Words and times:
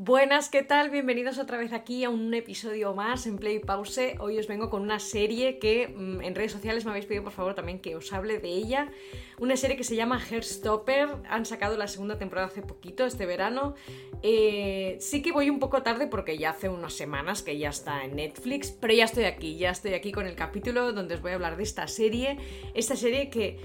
Buenas, 0.00 0.48
¿qué 0.48 0.62
tal? 0.62 0.90
Bienvenidos 0.90 1.40
otra 1.40 1.58
vez 1.58 1.72
aquí 1.72 2.04
a 2.04 2.08
un 2.08 2.32
episodio 2.32 2.94
más 2.94 3.26
en 3.26 3.36
Play 3.36 3.58
Pause. 3.58 4.14
Hoy 4.20 4.38
os 4.38 4.46
vengo 4.46 4.70
con 4.70 4.82
una 4.82 5.00
serie 5.00 5.58
que 5.58 5.88
mm, 5.88 6.22
en 6.22 6.36
redes 6.36 6.52
sociales 6.52 6.84
me 6.84 6.92
habéis 6.92 7.06
pedido 7.06 7.24
por 7.24 7.32
favor 7.32 7.56
también 7.56 7.80
que 7.80 7.96
os 7.96 8.12
hable 8.12 8.38
de 8.38 8.48
ella. 8.48 8.92
Una 9.40 9.56
serie 9.56 9.76
que 9.76 9.82
se 9.82 9.96
llama 9.96 10.22
Hairstopper. 10.22 11.08
Han 11.28 11.44
sacado 11.44 11.76
la 11.76 11.88
segunda 11.88 12.16
temporada 12.16 12.46
hace 12.46 12.62
poquito, 12.62 13.04
este 13.06 13.26
verano. 13.26 13.74
Eh, 14.22 14.98
sí 15.00 15.20
que 15.20 15.32
voy 15.32 15.50
un 15.50 15.58
poco 15.58 15.82
tarde 15.82 16.06
porque 16.06 16.38
ya 16.38 16.50
hace 16.50 16.68
unas 16.68 16.92
semanas 16.92 17.42
que 17.42 17.58
ya 17.58 17.70
está 17.70 18.04
en 18.04 18.14
Netflix, 18.14 18.70
pero 18.70 18.94
ya 18.94 19.04
estoy 19.04 19.24
aquí, 19.24 19.58
ya 19.58 19.70
estoy 19.70 19.94
aquí 19.94 20.12
con 20.12 20.28
el 20.28 20.36
capítulo 20.36 20.92
donde 20.92 21.16
os 21.16 21.22
voy 21.22 21.32
a 21.32 21.34
hablar 21.34 21.56
de 21.56 21.64
esta 21.64 21.88
serie. 21.88 22.38
Esta 22.72 22.94
serie 22.94 23.30
que 23.30 23.58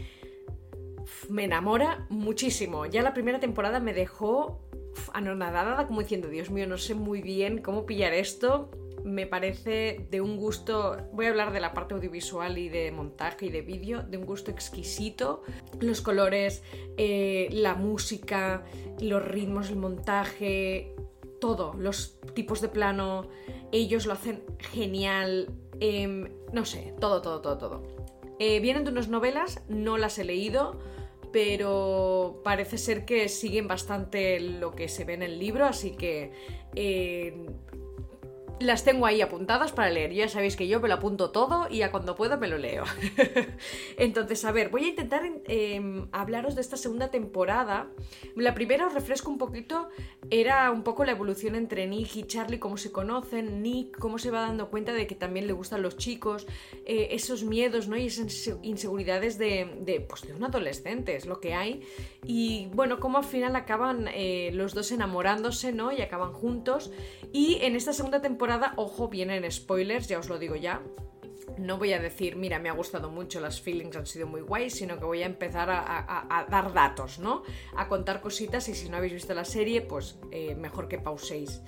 me 1.30 1.44
enamora 1.44 2.08
muchísimo. 2.10 2.88
Ya 2.88 3.04
la 3.04 3.14
primera 3.14 3.40
temporada 3.40 3.80
me 3.80 3.94
dejó 3.94 4.64
anonadada, 5.14 5.88
como 5.88 6.02
diciendo, 6.02 6.28
Dios 6.28 6.50
mío, 6.52 6.68
no 6.68 6.78
sé 6.78 6.96
muy 6.96 7.22
bien 7.22 7.62
cómo 7.62 7.86
pillar 7.86 8.14
esto. 8.14 8.70
Me 9.04 9.28
parece 9.28 10.08
de 10.10 10.22
un 10.22 10.38
gusto, 10.38 10.96
voy 11.12 11.26
a 11.26 11.30
hablar 11.30 11.52
de 11.52 11.60
la 11.60 11.74
parte 11.74 11.94
audiovisual 11.94 12.58
y 12.58 12.70
de 12.70 12.92
montaje 12.92 13.48
y 13.48 13.50
de 13.50 13.62
vídeo, 13.62 14.02
de 14.04 14.18
un 14.18 14.26
gusto 14.26 14.50
exquisito. 14.50 15.44
Los 15.82 16.02
colores, 16.02 16.64
eh, 16.98 17.50
la 17.52 17.76
música, 17.76 18.64
los 19.02 19.24
ritmos, 19.24 19.70
el 19.70 19.76
montaje, 19.76 20.96
todo, 21.42 21.74
los 21.78 22.18
tipos 22.34 22.62
de 22.62 22.70
plano, 22.70 23.28
ellos 23.74 24.06
lo 24.06 24.14
hacen 24.14 24.44
genial. 24.60 25.50
Em, 25.82 26.30
no 26.54 26.64
sé, 26.64 26.94
todo, 27.02 27.22
todo, 27.22 27.42
todo, 27.42 27.58
todo. 27.58 27.84
Eh, 28.40 28.62
vienen 28.62 28.86
de 28.86 28.92
unas 28.92 29.10
novelas, 29.10 29.62
no 29.68 29.98
las 29.98 30.18
he 30.18 30.24
leído 30.24 30.80
pero 31.34 32.42
parece 32.44 32.78
ser 32.78 33.06
que 33.06 33.28
siguen 33.28 33.68
bastante 33.68 34.40
lo 34.40 34.72
que 34.72 34.88
se 34.88 35.04
ve 35.04 35.16
en 35.16 35.24
el 35.24 35.40
libro, 35.40 35.66
así 35.66 35.92
que 35.98 36.32
eh, 36.76 37.48
las 38.64 38.84
tengo 38.84 39.06
ahí 39.06 39.22
apuntadas 39.22 39.72
para 39.72 39.90
leer. 39.90 40.14
Ya 40.14 40.28
sabéis 40.28 40.56
que 40.56 40.68
yo 40.68 40.80
me 40.80 40.88
lo 40.88 40.96
apunto 40.96 41.32
todo 41.32 41.68
y 41.70 41.82
a 41.82 41.92
cuando 41.92 42.16
puedo 42.16 42.38
me 42.38 42.48
lo 42.48 42.58
leo. 42.58 42.84
Entonces, 43.98 44.44
a 44.46 44.52
ver, 44.52 44.70
voy 44.70 44.86
a 44.86 44.88
intentar 44.90 45.24
em, 45.48 46.08
hablaros 46.12 46.56
de 46.56 46.62
esta 46.62 46.78
segunda 46.78 47.10
temporada. 47.10 47.90
La 48.36 48.54
primera 48.54 48.88
os 48.88 48.94
refresco 48.94 49.30
un 49.30 49.38
poquito, 49.38 49.90
era 50.30 50.72
un 50.72 50.84
poco 50.84 51.06
la 51.06 51.12
evolución 51.12 51.56
entre 51.56 51.88
Nick 51.88 52.16
y 52.16 52.24
Charlie, 52.24 52.60
cómo 52.60 52.78
se 52.78 52.92
conocen, 52.92 53.62
Nick 53.62 53.98
cómo 53.98 54.18
se 54.18 54.32
va 54.32 54.42
dando 54.42 54.70
cuenta 54.70 54.94
de 54.94 55.08
que 55.08 55.16
también 55.16 55.48
le 55.48 55.54
gustan 55.54 55.82
los 55.82 55.98
chicos, 55.98 56.48
eh, 56.86 57.10
esos 57.12 57.44
miedos 57.44 57.88
¿no? 57.88 57.98
y 57.98 58.08
esas 58.08 58.50
inseguridades 58.62 59.38
de, 59.38 59.78
de, 59.82 60.02
pues 60.02 60.22
de 60.24 60.34
un 60.34 60.44
adolescente, 60.44 61.16
es 61.16 61.26
lo 61.26 61.40
que 61.40 61.54
hay. 61.54 61.82
Y 62.26 62.68
bueno, 62.74 63.00
cómo 63.00 63.18
al 63.18 63.24
final 63.24 63.56
acaban 63.56 64.08
eh, 64.14 64.52
los 64.54 64.74
dos 64.74 64.92
enamorándose 64.92 65.72
¿no? 65.72 65.92
y 65.92 66.02
acaban 66.02 66.34
juntos. 66.34 66.92
Y 67.32 67.58
en 67.62 67.76
esta 67.76 67.94
segunda 67.94 68.22
temporada 68.22 68.53
ojo, 68.76 69.08
vienen 69.08 69.50
spoilers, 69.52 70.08
ya 70.08 70.20
os 70.20 70.30
lo 70.30 70.40
digo 70.40 70.56
ya. 70.56 70.82
No 71.58 71.78
voy 71.78 71.94
a 71.94 72.00
decir, 72.00 72.36
mira, 72.36 72.58
me 72.60 72.70
ha 72.70 72.74
gustado 72.74 73.10
mucho, 73.10 73.40
las 73.40 73.62
feelings 73.62 73.96
han 73.96 74.06
sido 74.06 74.28
muy 74.28 74.42
guays, 74.42 74.76
sino 74.76 74.98
que 74.98 75.06
voy 75.06 75.24
a 75.24 75.26
empezar 75.26 75.70
a, 75.70 76.48
dar 76.50 76.74
datos, 76.74 77.20
¿no? 77.20 77.44
A 77.76 77.88
contar 77.88 78.22
cositas 78.22 78.68
y 78.70 78.76
si 78.76 78.90
no 78.90 78.98
habéis 78.98 79.14
visto 79.14 79.34
la 79.34 79.46
serie, 79.46 79.82
pues 79.82 80.18
eh, 80.32 80.56
mejor 80.56 80.88
que 80.88 80.98
pauséis. 80.98 81.62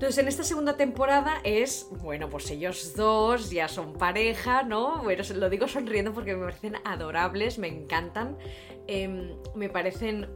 Entonces, 0.00 0.18
en 0.18 0.28
esta 0.28 0.44
segunda 0.44 0.76
temporada 0.78 1.40
es, 1.44 1.86
bueno, 2.02 2.30
pues 2.30 2.50
ellos 2.50 2.94
dos 2.96 3.50
ya 3.50 3.68
son 3.68 3.92
pareja, 3.92 4.62
¿no? 4.62 5.02
Bueno, 5.02 5.22
lo 5.34 5.50
digo 5.50 5.68
sonriendo 5.68 6.14
porque 6.14 6.34
me 6.34 6.46
parecen 6.46 6.76
adorables, 6.84 7.58
me 7.58 7.68
encantan. 7.68 8.38
Em, 8.86 9.36
me 9.54 9.68
parecen 9.68 10.26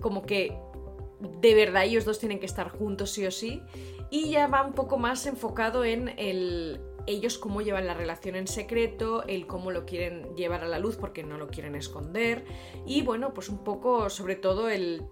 como 0.00 0.22
que 0.22 0.56
de 1.40 1.54
verdad 1.54 1.84
ellos 1.84 2.04
dos 2.04 2.18
tienen 2.18 2.38
que 2.38 2.46
estar 2.46 2.68
juntos 2.68 3.10
sí 3.10 3.26
o 3.26 3.30
sí 3.30 3.62
y 4.14 4.30
ya 4.30 4.46
va 4.46 4.62
un 4.62 4.74
poco 4.74 4.96
más 4.96 5.26
enfocado 5.26 5.84
en 5.84 6.14
el 6.18 6.80
ellos 7.08 7.36
cómo 7.36 7.62
llevan 7.62 7.88
la 7.88 7.94
relación 7.94 8.36
en 8.36 8.46
secreto, 8.46 9.24
el 9.26 9.48
cómo 9.48 9.72
lo 9.72 9.84
quieren 9.86 10.36
llevar 10.36 10.62
a 10.62 10.68
la 10.68 10.78
luz 10.78 10.96
porque 10.96 11.24
no 11.24 11.36
lo 11.36 11.48
quieren 11.48 11.74
esconder. 11.74 12.44
Y 12.86 13.02
bueno, 13.02 13.34
pues 13.34 13.48
un 13.48 13.64
poco 13.64 14.08
sobre 14.10 14.36
todo 14.36 14.68
el 14.68 15.02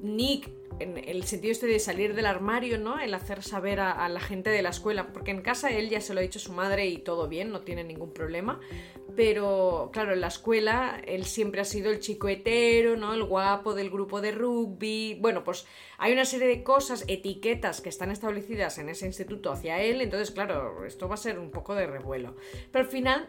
Nick 0.00 0.50
en 0.78 0.98
el 0.98 1.24
sentido 1.24 1.52
este 1.52 1.66
de 1.66 1.78
salir 1.78 2.14
del 2.14 2.26
armario, 2.26 2.78
¿no? 2.78 2.98
El 2.98 3.14
hacer 3.14 3.42
saber 3.42 3.80
a, 3.80 4.08
la 4.08 4.20
gente 4.20 4.50
de 4.50 4.62
la 4.62 4.70
escuela, 4.70 5.12
porque 5.12 5.30
en 5.30 5.40
casa 5.40 5.70
él 5.70 5.88
ya 5.88 6.00
se 6.00 6.12
lo 6.12 6.20
ha 6.20 6.22
dicho 6.22 6.38
a 6.38 6.42
su 6.42 6.52
madre 6.52 6.86
y 6.86 6.98
todo 6.98 7.28
bien, 7.28 7.50
no 7.50 7.60
tiene 7.62 7.84
ningún 7.84 8.12
problema, 8.12 8.60
pero 9.16 9.90
claro, 9.92 10.12
en 10.12 10.20
la 10.20 10.26
escuela 10.26 11.00
él 11.06 11.24
siempre 11.24 11.60
ha 11.60 11.64
sido 11.64 11.90
el 11.90 12.00
chico 12.00 12.28
hetero, 12.28 12.96
¿no? 12.96 13.14
El 13.14 13.24
guapo 13.24 13.74
del 13.74 13.90
grupo 13.90 14.20
de 14.20 14.32
rugby, 14.32 15.16
bueno, 15.20 15.44
pues 15.44 15.66
hay 15.98 16.12
una 16.12 16.24
serie 16.24 16.48
de 16.48 16.62
cosas, 16.62 17.04
etiquetas 17.08 17.80
que 17.80 17.88
están 17.88 18.10
establecidas 18.10 18.78
en 18.78 18.88
ese 18.88 19.06
instituto 19.06 19.50
hacia 19.50 19.80
él, 19.80 20.00
entonces 20.00 20.30
claro, 20.30 20.84
esto 20.84 21.08
va 21.08 21.14
a 21.14 21.18
ser 21.18 21.38
un 21.38 21.50
poco 21.50 21.74
de 21.74 21.86
revuelo, 21.86 22.36
pero 22.70 22.84
al 22.84 22.90
final 22.90 23.26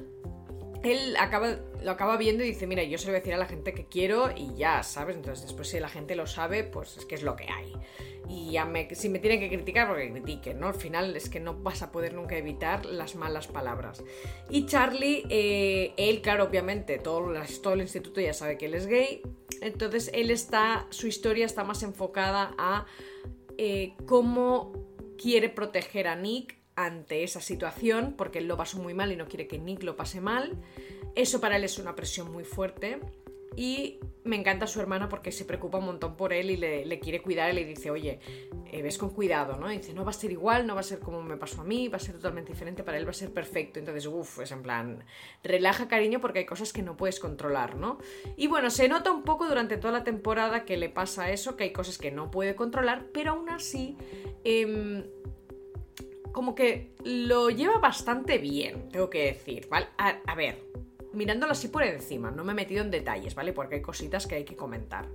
él 0.84 1.16
acaba, 1.18 1.58
lo 1.84 1.92
acaba 1.92 2.18
viendo 2.18 2.44
y 2.44 2.48
dice, 2.48 2.68
mira, 2.68 2.84
yo 2.84 2.98
se 2.98 3.06
lo 3.06 3.12
voy 3.12 3.18
a 3.18 3.20
decir 3.20 3.34
a 3.34 3.38
la 3.38 3.46
gente 3.46 3.74
que 3.74 3.86
quiero 3.86 4.32
y 4.36 4.56
ya, 4.56 4.84
¿sabes? 4.84 5.16
Entonces 5.16 5.46
después 5.46 5.70
si 5.70 5.80
la 5.80 5.90
gente 5.90 6.16
lo 6.16 6.28
sabe, 6.28 6.64
pues 6.64 6.98
es 6.98 7.06
que 7.06 7.16
es 7.16 7.24
lo 7.24 7.36
que 7.36 7.50
hay. 7.50 7.74
Y 8.30 8.52
ya 8.52 8.66
me, 8.66 8.94
si 8.94 9.08
me 9.08 9.20
tienen 9.20 9.40
que 9.40 9.48
criticar, 9.48 9.88
porque 9.88 10.12
critiquen, 10.12 10.60
¿no? 10.60 10.68
Al 10.68 10.76
final 10.76 11.16
es 11.16 11.30
que 11.30 11.40
no 11.40 11.54
vas 11.56 11.82
a 11.82 11.92
poder 11.92 12.14
nunca 12.14 12.36
evitar 12.36 12.86
las 12.86 13.16
malas 13.16 13.48
palabras. 13.48 14.04
Y 14.50 14.66
Charlie, 14.66 15.26
eh, 15.30 15.94
él, 15.96 16.22
claro, 16.22 16.44
obviamente, 16.44 16.98
todo, 16.98 17.34
todo 17.64 17.74
el 17.74 17.82
instituto 17.82 18.20
ya 18.20 18.34
sabe 18.34 18.58
que 18.58 18.66
él 18.66 18.74
es 18.74 18.88
gay. 18.88 19.22
Entonces 19.62 20.12
él 20.14 20.30
está, 20.30 20.88
su 20.90 21.08
historia 21.08 21.46
está 21.46 21.64
más 21.64 21.84
enfocada 21.84 22.54
a 22.58 22.86
eh, 23.58 23.94
cómo 24.06 24.74
quiere 25.18 25.50
proteger 25.50 26.08
a 26.08 26.16
Nick 26.16 26.57
ante 26.78 27.24
esa 27.24 27.42
situación, 27.42 28.14
porque 28.16 28.38
él 28.38 28.48
lo 28.48 28.56
pasó 28.56 28.78
muy 28.78 28.94
mal 28.94 29.12
y 29.12 29.18
no 29.18 29.28
quiere 29.28 29.48
que 29.48 29.58
Nick 29.58 29.84
lo 29.84 29.98
pase 29.98 30.22
mal. 30.22 30.56
Eso 31.16 31.42
para 31.42 31.58
él 31.58 31.64
es 31.64 31.80
una 31.80 31.96
presión 31.96 32.32
muy 32.32 32.46
fuerte. 32.46 33.00
Y 33.56 34.00
me 34.24 34.36
encanta 34.36 34.68
su 34.68 34.80
hermana 34.80 35.10
porque 35.10 35.32
se 35.32 35.44
preocupa 35.44 35.80
un 35.80 35.86
montón 35.86 36.16
por 36.16 36.32
él 36.32 36.52
y 36.52 36.58
le, 36.58 37.00
quiere 37.00 37.24
cuidar 37.24 37.52
y 37.52 37.56
le 37.56 37.66
dice, 37.66 37.90
oye, 37.90 38.20
eh, 38.72 38.84
ves 38.84 39.00
con 39.00 39.10
cuidado, 39.10 39.58
¿no? 39.58 39.68
Dice, 39.70 39.96
no 39.96 40.06
va 40.06 40.12
a 40.12 40.14
ser 40.14 40.32
igual, 40.32 40.68
no 40.68 40.76
va 40.76 40.82
a 40.82 40.84
ser 40.84 41.00
como 41.00 41.24
me 41.24 41.38
pasó 41.38 41.62
a 41.62 41.64
mí, 41.64 41.88
va 41.88 41.98
a 41.98 42.00
ser 42.00 42.14
totalmente 42.18 42.52
diferente, 42.52 42.84
para 42.84 43.00
él 43.00 43.08
va 43.08 43.10
a 43.10 43.16
ser 43.16 43.34
perfecto. 43.34 43.80
Entonces, 43.80 44.06
uff, 44.06 44.42
es 44.42 44.52
en 44.52 44.62
plan, 44.62 45.04
relaja 45.44 45.88
cariño 45.88 46.22
porque 46.22 46.40
hay 46.40 46.46
cosas 46.46 46.72
que 46.72 46.84
no 46.84 46.96
puedes 46.96 47.20
controlar, 47.20 47.78
¿no? 47.78 47.98
Y 48.36 48.46
bueno, 48.46 48.70
se 48.70 48.88
nota 48.88 49.12
un 49.12 49.24
poco 49.24 49.48
durante 49.48 49.78
toda 49.78 49.94
la 49.94 50.04
temporada 50.04 50.64
que 50.64 50.78
le 50.78 50.90
pasa 50.90 51.32
eso, 51.32 51.56
que 51.56 51.64
hay 51.64 51.74
cosas 51.74 51.98
que 51.98 52.12
no 52.12 52.30
puede 52.30 52.56
controlar, 52.56 53.08
pero 53.12 53.32
aún 53.32 53.50
así... 53.50 53.98
Em, 54.44 55.04
como 56.32 56.56
que 56.56 56.94
lo 57.04 57.50
lleva 57.50 57.80
bastante 57.80 58.38
bien, 58.38 58.90
tengo 58.90 59.10
que 59.10 59.26
decir, 59.26 59.68
¿vale? 59.70 59.88
A, 59.98 60.36
ver, 60.36 60.64
mirándolo 61.14 61.54
así 61.54 61.68
por 61.68 61.84
encima, 61.84 62.32
no 62.32 62.44
me 62.44 62.52
he 62.52 62.56
metido 62.56 62.84
en 62.84 62.92
detalles, 62.92 63.36
¿vale? 63.36 63.54
Porque 63.54 63.76
hay 63.76 63.82
cositas 63.82 64.28
que 64.28 64.36
hay 64.36 64.44
que 64.46 64.56
comentar. 64.56 65.08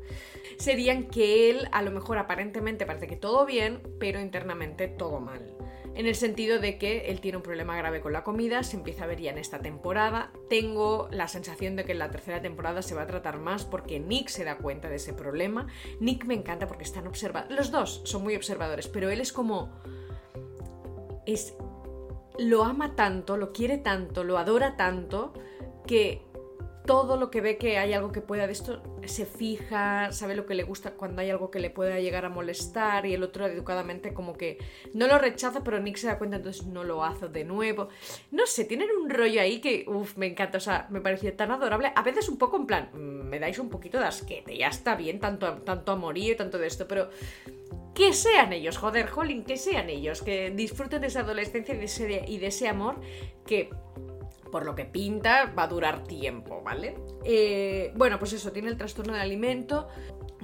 Serían 0.58 1.04
que 1.04 1.50
él, 1.50 1.68
a 1.72 1.82
lo 1.82 1.90
mejor 1.90 2.18
aparentemente 2.18 2.86
parece 2.86 3.06
que 3.06 3.16
todo 3.16 3.46
bien, 3.46 3.80
pero 3.98 4.20
internamente 4.20 4.88
todo 4.88 5.20
mal. 5.20 5.54
En 5.94 6.06
el 6.06 6.14
sentido 6.14 6.58
de 6.58 6.78
que 6.78 7.10
él 7.10 7.20
tiene 7.20 7.36
un 7.36 7.42
problema 7.42 7.76
grave 7.76 8.00
con 8.00 8.14
la 8.14 8.24
comida, 8.24 8.62
se 8.62 8.78
empieza 8.78 9.04
a 9.04 9.06
ver 9.06 9.20
ya 9.20 9.30
en 9.30 9.36
esta 9.36 9.58
temporada. 9.58 10.32
Tengo 10.48 11.08
la 11.10 11.28
sensación 11.28 11.76
de 11.76 11.84
que 11.84 11.92
en 11.92 11.98
la 11.98 12.10
tercera 12.10 12.40
temporada 12.40 12.80
se 12.80 12.94
va 12.94 13.02
a 13.02 13.06
tratar 13.06 13.38
más 13.38 13.66
porque 13.66 14.00
Nick 14.00 14.28
se 14.28 14.44
da 14.44 14.56
cuenta 14.56 14.88
de 14.88 14.96
ese 14.96 15.12
problema. 15.12 15.66
Nick 16.00 16.24
me 16.24 16.32
encanta 16.32 16.66
porque 16.66 16.84
están 16.84 17.06
observados. 17.06 17.50
Los 17.50 17.70
dos 17.70 18.00
son 18.04 18.22
muy 18.22 18.34
observadores, 18.36 18.88
pero 18.88 19.10
él 19.10 19.20
es 19.20 19.34
como 19.34 19.70
es 21.26 21.54
lo 22.38 22.64
ama 22.64 22.94
tanto, 22.96 23.36
lo 23.36 23.52
quiere 23.52 23.78
tanto, 23.78 24.24
lo 24.24 24.38
adora 24.38 24.76
tanto, 24.76 25.32
que 25.86 26.22
todo 26.86 27.16
lo 27.16 27.30
que 27.30 27.40
ve 27.40 27.58
que 27.58 27.78
hay 27.78 27.92
algo 27.92 28.10
que 28.10 28.20
pueda 28.20 28.46
de 28.46 28.52
esto 28.52 28.82
se 29.04 29.24
fija, 29.24 30.10
sabe 30.12 30.34
lo 30.34 30.46
que 30.46 30.54
le 30.54 30.64
gusta 30.64 30.92
cuando 30.92 31.22
hay 31.22 31.30
algo 31.30 31.50
que 31.50 31.60
le 31.60 31.70
pueda 31.70 32.00
llegar 32.00 32.24
a 32.24 32.28
molestar 32.28 33.06
y 33.06 33.14
el 33.14 33.22
otro 33.22 33.46
educadamente 33.46 34.12
como 34.12 34.32
que 34.34 34.58
no 34.92 35.06
lo 35.06 35.18
rechaza, 35.18 35.62
pero 35.62 35.78
Nick 35.80 35.96
se 35.96 36.08
da 36.08 36.18
cuenta, 36.18 36.36
entonces 36.36 36.66
no 36.66 36.82
lo 36.82 37.04
hace 37.04 37.28
de 37.28 37.44
nuevo. 37.44 37.88
No 38.30 38.46
sé, 38.46 38.64
tienen 38.64 38.88
un 39.00 39.10
rollo 39.10 39.40
ahí 39.40 39.60
que, 39.60 39.84
uff, 39.86 40.16
me 40.16 40.26
encanta, 40.26 40.58
o 40.58 40.60
sea, 40.60 40.88
me 40.90 41.00
parecía 41.00 41.36
tan 41.36 41.50
adorable, 41.50 41.92
a 41.94 42.02
veces 42.02 42.28
un 42.28 42.38
poco 42.38 42.56
en 42.56 42.66
plan, 42.66 42.90
mm, 42.92 43.28
me 43.28 43.38
dais 43.38 43.58
un 43.58 43.68
poquito 43.68 43.98
de 43.98 44.06
asquete, 44.06 44.56
ya 44.56 44.68
está 44.68 44.96
bien, 44.96 45.20
tanto, 45.20 45.52
tanto 45.58 45.92
amorío 45.92 46.36
tanto 46.36 46.58
de 46.58 46.66
esto, 46.66 46.86
pero 46.88 47.10
que 47.94 48.12
sean 48.12 48.52
ellos, 48.52 48.78
joder, 48.78 49.08
Jolín, 49.08 49.44
que 49.44 49.56
sean 49.56 49.90
ellos, 49.90 50.22
que 50.22 50.50
disfruten 50.50 51.00
de 51.00 51.08
esa 51.08 51.20
adolescencia 51.20 51.74
y 51.74 51.78
de 51.78 51.84
ese, 51.84 52.24
y 52.26 52.38
de 52.38 52.46
ese 52.46 52.68
amor 52.68 53.00
que, 53.46 53.70
por 54.50 54.64
lo 54.64 54.74
que 54.74 54.84
pinta, 54.84 55.52
va 55.56 55.64
a 55.64 55.68
durar 55.68 56.04
tiempo, 56.04 56.62
¿vale? 56.62 56.94
Eh, 57.24 57.92
bueno, 57.96 58.18
pues 58.18 58.32
eso, 58.32 58.52
tiene 58.52 58.68
el 58.68 58.76
trastorno 58.76 59.12
de 59.12 59.20
alimento 59.20 59.88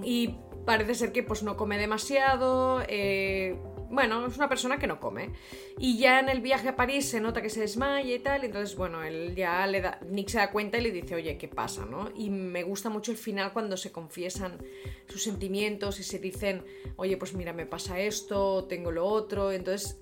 y 0.02 0.34
parece 0.66 0.94
ser 0.94 1.12
que 1.12 1.22
pues 1.22 1.42
no 1.42 1.56
come 1.56 1.78
demasiado, 1.78 2.82
eh, 2.88 3.56
bueno, 3.90 4.26
es 4.26 4.36
una 4.36 4.48
persona 4.48 4.78
que 4.78 4.86
no 4.86 5.00
come. 5.00 5.30
Y 5.78 5.98
ya 5.98 6.20
en 6.20 6.28
el 6.28 6.40
viaje 6.40 6.68
a 6.68 6.76
París 6.76 7.08
se 7.08 7.20
nota 7.20 7.42
que 7.42 7.50
se 7.50 7.60
desmaya 7.60 8.14
y 8.14 8.18
tal, 8.18 8.44
entonces 8.44 8.76
bueno, 8.76 9.02
él 9.02 9.34
ya 9.34 9.66
le 9.66 9.80
da, 9.80 10.00
Nick 10.08 10.28
se 10.28 10.38
da 10.38 10.50
cuenta 10.50 10.78
y 10.78 10.82
le 10.82 10.90
dice, 10.90 11.14
oye, 11.14 11.38
¿qué 11.38 11.48
pasa? 11.48 11.84
¿no? 11.84 12.10
Y 12.14 12.30
me 12.30 12.62
gusta 12.62 12.90
mucho 12.90 13.12
el 13.12 13.18
final 13.18 13.52
cuando 13.52 13.76
se 13.76 13.92
confiesan 13.92 14.58
sus 15.06 15.22
sentimientos 15.22 16.00
y 16.00 16.02
se 16.02 16.18
dicen, 16.18 16.64
oye, 16.96 17.16
pues 17.16 17.34
mira, 17.34 17.52
me 17.52 17.66
pasa 17.66 17.98
esto, 18.00 18.64
tengo 18.64 18.90
lo 18.90 19.06
otro, 19.06 19.52
entonces 19.52 19.98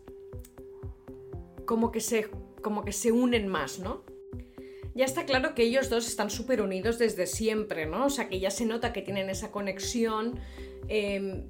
como 1.65 1.91
que 1.91 2.00
se, 2.00 2.29
como 2.62 2.85
que 2.85 2.93
se 2.93 3.12
unen 3.12 3.49
más, 3.49 3.79
¿no? 3.79 4.05
ya 4.97 5.05
está 5.05 5.27
claro 5.27 5.55
que 5.55 5.62
ellos 5.62 5.91
dos 5.91 6.09
están 6.09 6.31
súper 6.31 6.62
unidos 6.62 6.99
desde 6.99 7.27
siempre, 7.27 7.85
¿no? 7.85 8.06
O 8.06 8.11
sea, 8.11 8.31
que 8.31 8.41
ya 8.41 8.50
se 8.50 8.65
nota 8.65 8.94
que 8.94 9.03
tienen 9.03 9.29
esa 9.29 9.50
conexión 9.50 10.41
em, 10.88 11.44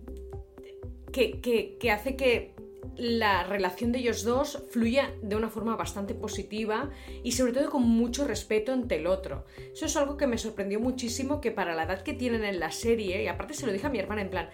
que, 1.16 1.90
hace 1.90 2.16
que 2.16 2.54
la 2.96 3.44
relación 3.44 3.92
de 3.92 3.98
ellos 3.98 4.22
dos 4.22 4.62
fluya 4.70 5.12
de 5.22 5.36
una 5.36 5.48
forma 5.48 5.76
bastante 5.76 6.14
positiva 6.14 6.90
y 7.22 7.32
sobre 7.32 7.52
todo 7.52 7.70
con 7.70 7.82
mucho 7.82 8.26
respeto 8.26 8.72
ante 8.72 8.96
el 8.96 9.06
otro. 9.06 9.44
Eso 9.72 9.86
es 9.86 9.96
algo 9.96 10.16
que 10.16 10.26
me 10.26 10.38
sorprendió 10.38 10.80
muchísimo 10.80 11.40
que 11.40 11.50
para 11.50 11.74
la 11.74 11.84
edad 11.84 12.02
que 12.02 12.14
tienen 12.14 12.44
en 12.44 12.60
la 12.60 12.70
serie, 12.70 13.22
y 13.22 13.28
aparte 13.28 13.54
se 13.54 13.66
lo 13.66 13.72
dije 13.72 13.86
a 13.86 13.90
mi 13.90 13.98
hermana 13.98 14.22
en 14.22 14.30
plan, 14.30 14.50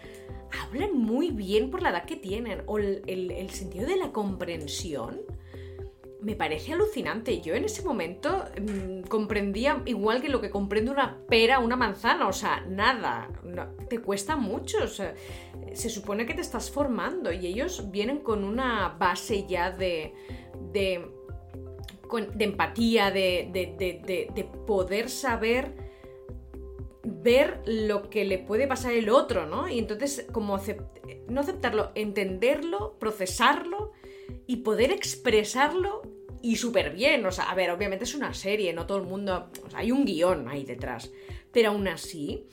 hablan 0.62 0.96
muy 0.96 1.30
bien 1.30 1.70
por 1.70 1.82
la 1.82 1.90
edad 1.90 2.04
que 2.04 2.16
tienen, 2.16 2.62
o 2.66 2.78
el 2.78 3.50
sentido 3.50 3.86
de 3.86 3.96
la 3.96 4.12
comprensión 4.12 5.20
me 6.22 6.36
parece 6.36 6.72
alucinante. 6.72 7.40
Yo 7.40 7.54
en 7.54 7.64
ese 7.64 7.82
momento 7.82 8.44
mm, 8.60 9.02
comprendía 9.08 9.82
igual 9.86 10.22
que 10.22 10.28
lo 10.28 10.40
que 10.40 10.50
comprende 10.50 10.90
una 10.90 11.18
pera 11.28 11.58
o 11.58 11.64
una 11.64 11.76
manzana, 11.76 12.28
o 12.28 12.32
sea, 12.32 12.64
nada, 12.68 13.28
te 13.88 14.00
cuesta 14.00 14.36
mucho, 14.36 14.78
se 15.74 15.90
supone 15.90 16.26
que 16.26 16.34
te 16.34 16.40
estás 16.40 16.70
formando 16.70 17.32
y 17.32 17.46
ellos 17.46 17.90
vienen 17.90 18.18
con 18.18 18.44
una 18.44 18.90
base 18.98 19.46
ya 19.46 19.70
de, 19.70 20.14
de, 20.72 21.10
de 22.34 22.44
empatía, 22.44 23.10
de, 23.10 23.50
de, 23.52 24.44
poder 24.66 25.08
saber 25.08 25.74
ver 27.04 27.62
lo 27.66 28.10
que 28.10 28.24
le 28.24 28.38
puede 28.38 28.66
pasar 28.66 28.92
el 28.92 29.08
otro, 29.08 29.46
¿no? 29.46 29.68
Y 29.68 29.78
entonces, 29.78 30.26
como 30.32 30.60
no 31.28 31.40
aceptarlo, 31.40 31.92
entenderlo, 31.94 32.96
procesarlo 32.98 33.92
y 34.46 34.56
poder 34.56 34.92
expresarlo 34.92 36.02
y 36.42 36.56
súper 36.56 36.94
bien. 36.94 37.24
O 37.24 37.30
sea, 37.30 37.50
a 37.50 37.54
ver, 37.54 37.70
obviamente 37.70 38.04
es 38.04 38.14
una 38.14 38.34
serie, 38.34 38.72
no 38.72 38.86
todo 38.86 38.98
el 38.98 39.04
mundo. 39.04 39.50
O 39.64 39.70
sea, 39.70 39.80
hay 39.80 39.92
un 39.92 40.04
guion 40.04 40.48
ahí 40.48 40.64
detrás. 40.64 41.10
Pero 41.52 41.70
aún 41.70 41.88
así, 41.88 42.46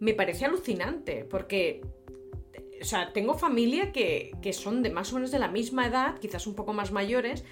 me 0.00 0.12
parece 0.12 0.44
alucinante, 0.44 1.24
porque. 1.24 1.80
O 2.80 2.84
sea, 2.84 3.12
tengo 3.12 3.34
familia 3.34 3.92
que, 3.92 4.32
que 4.42 4.52
son 4.52 4.82
de 4.82 4.90
más 4.90 5.12
o 5.12 5.16
menos 5.16 5.30
de 5.30 5.38
la 5.38 5.48
misma 5.48 5.86
edad, 5.86 6.18
quizás 6.18 6.46
un 6.46 6.54
poco 6.54 6.72
más 6.72 6.92
mayores, 6.92 7.44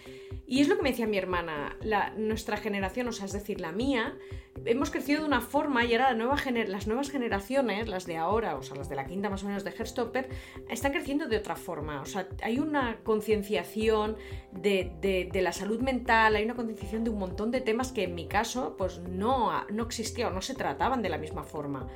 y 0.46 0.60
es 0.60 0.68
lo 0.68 0.76
que 0.76 0.82
me 0.82 0.90
decía 0.90 1.06
mi 1.06 1.16
hermana, 1.16 1.78
nuestra 2.16 2.58
generación, 2.58 3.08
o 3.08 3.12
sea, 3.12 3.24
es 3.24 3.32
decir, 3.32 3.60
la 3.60 3.72
mía, 3.72 4.18
hemos 4.66 4.90
crecido 4.90 5.20
de 5.20 5.26
una 5.26 5.40
forma 5.40 5.84
y 5.84 5.92
ahora 5.92 6.10
la 6.10 6.16
nueva 6.16 6.36
las 6.66 6.86
nuevas 6.86 7.10
generaciones, 7.10 7.88
las 7.88 8.04
de 8.04 8.16
ahora, 8.16 8.56
o 8.56 8.62
sea, 8.62 8.76
las 8.76 8.90
de 8.90 8.96
la 8.96 9.06
quinta 9.06 9.30
más 9.30 9.42
o 9.42 9.46
menos 9.46 9.64
de 9.64 9.70
Herstopper, 9.70 10.28
están 10.68 10.92
creciendo 10.92 11.28
de 11.28 11.38
otra 11.38 11.56
forma. 11.56 12.02
O 12.02 12.04
sea, 12.04 12.28
hay 12.42 12.58
una 12.58 12.98
concienciación 13.04 14.16
de, 14.52 15.30
la 15.32 15.52
salud 15.52 15.80
mental, 15.80 16.36
hay 16.36 16.44
una 16.44 16.54
concienciación 16.54 17.04
de 17.04 17.10
un 17.10 17.18
montón 17.18 17.50
de 17.50 17.62
temas 17.62 17.92
que 17.92 18.04
en 18.04 18.14
mi 18.14 18.26
caso, 18.26 18.76
pues 18.76 18.98
no, 18.98 19.50
no 19.70 19.82
existía 19.84 20.28
o 20.28 20.30
no 20.30 20.42
se 20.42 20.54
trataban 20.54 21.00
de 21.00 21.08
la 21.08 21.16
misma 21.16 21.42
forma. 21.42 21.88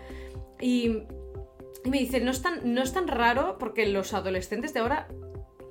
Y, 0.61 1.03
me 1.85 1.99
dice, 1.99 2.21
no 2.21 2.31
es, 2.31 2.43
tan, 2.43 2.75
no 2.75 2.83
es 2.83 2.93
tan 2.93 3.09
raro 3.09 3.57
porque 3.59 3.87
los 3.87 4.15
adolescentes 4.15 4.75
de 4.75 4.81
ahora 4.81 5.09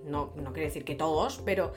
no, 0.07 0.33
no 0.36 0.54
quiere 0.54 0.68
decir 0.68 0.86
que 0.86 0.95
todos, 0.95 1.42
pero 1.45 1.74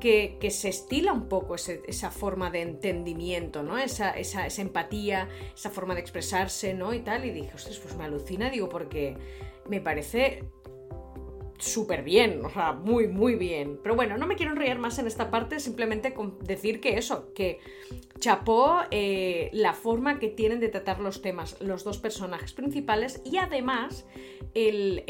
que, 0.00 0.38
se 0.50 0.68
estila 0.68 1.12
un 1.12 1.28
poco 1.28 1.54
esa 1.54 2.10
forma 2.10 2.50
de 2.50 2.62
entendimiento, 2.62 3.62
¿no? 3.62 3.78
Esa, 3.78 4.10
esa, 4.10 4.46
empatía, 4.60 5.28
esa 5.54 5.70
forma 5.70 5.94
de 5.94 6.00
expresarse, 6.00 6.74
¿no? 6.74 6.92
Y 6.92 7.00
tal. 7.00 7.24
Y 7.24 7.30
dije, 7.30 7.52
ostras, 7.54 7.78
pues 7.78 7.96
me 7.96 8.04
alucina, 8.04 8.50
digo, 8.50 8.68
porque 8.68 9.16
me 9.68 9.80
parece 9.80 10.44
súper 11.58 12.02
bien, 12.02 12.44
o 12.44 12.50
sea, 12.50 12.72
muy, 12.72 13.08
muy 13.08 13.36
bien. 13.36 13.78
Pero 13.82 13.94
bueno, 13.94 14.16
no 14.18 14.26
me 14.26 14.36
quiero 14.36 14.52
enrollar 14.52 14.78
más 14.78 14.98
en 14.98 15.06
esta 15.06 15.30
parte, 15.30 15.60
simplemente 15.60 16.14
con 16.14 16.38
decir 16.40 16.80
que 16.80 16.98
eso, 16.98 17.32
que 17.34 17.60
chapó 18.18 18.78
eh, 18.90 19.50
la 19.52 19.72
forma 19.72 20.18
que 20.18 20.28
tienen 20.28 20.60
de 20.60 20.68
tratar 20.68 21.00
los 21.00 21.22
temas 21.22 21.60
los 21.60 21.84
dos 21.84 21.98
personajes 21.98 22.52
principales 22.52 23.20
y 23.24 23.38
además 23.38 24.06
el 24.54 25.02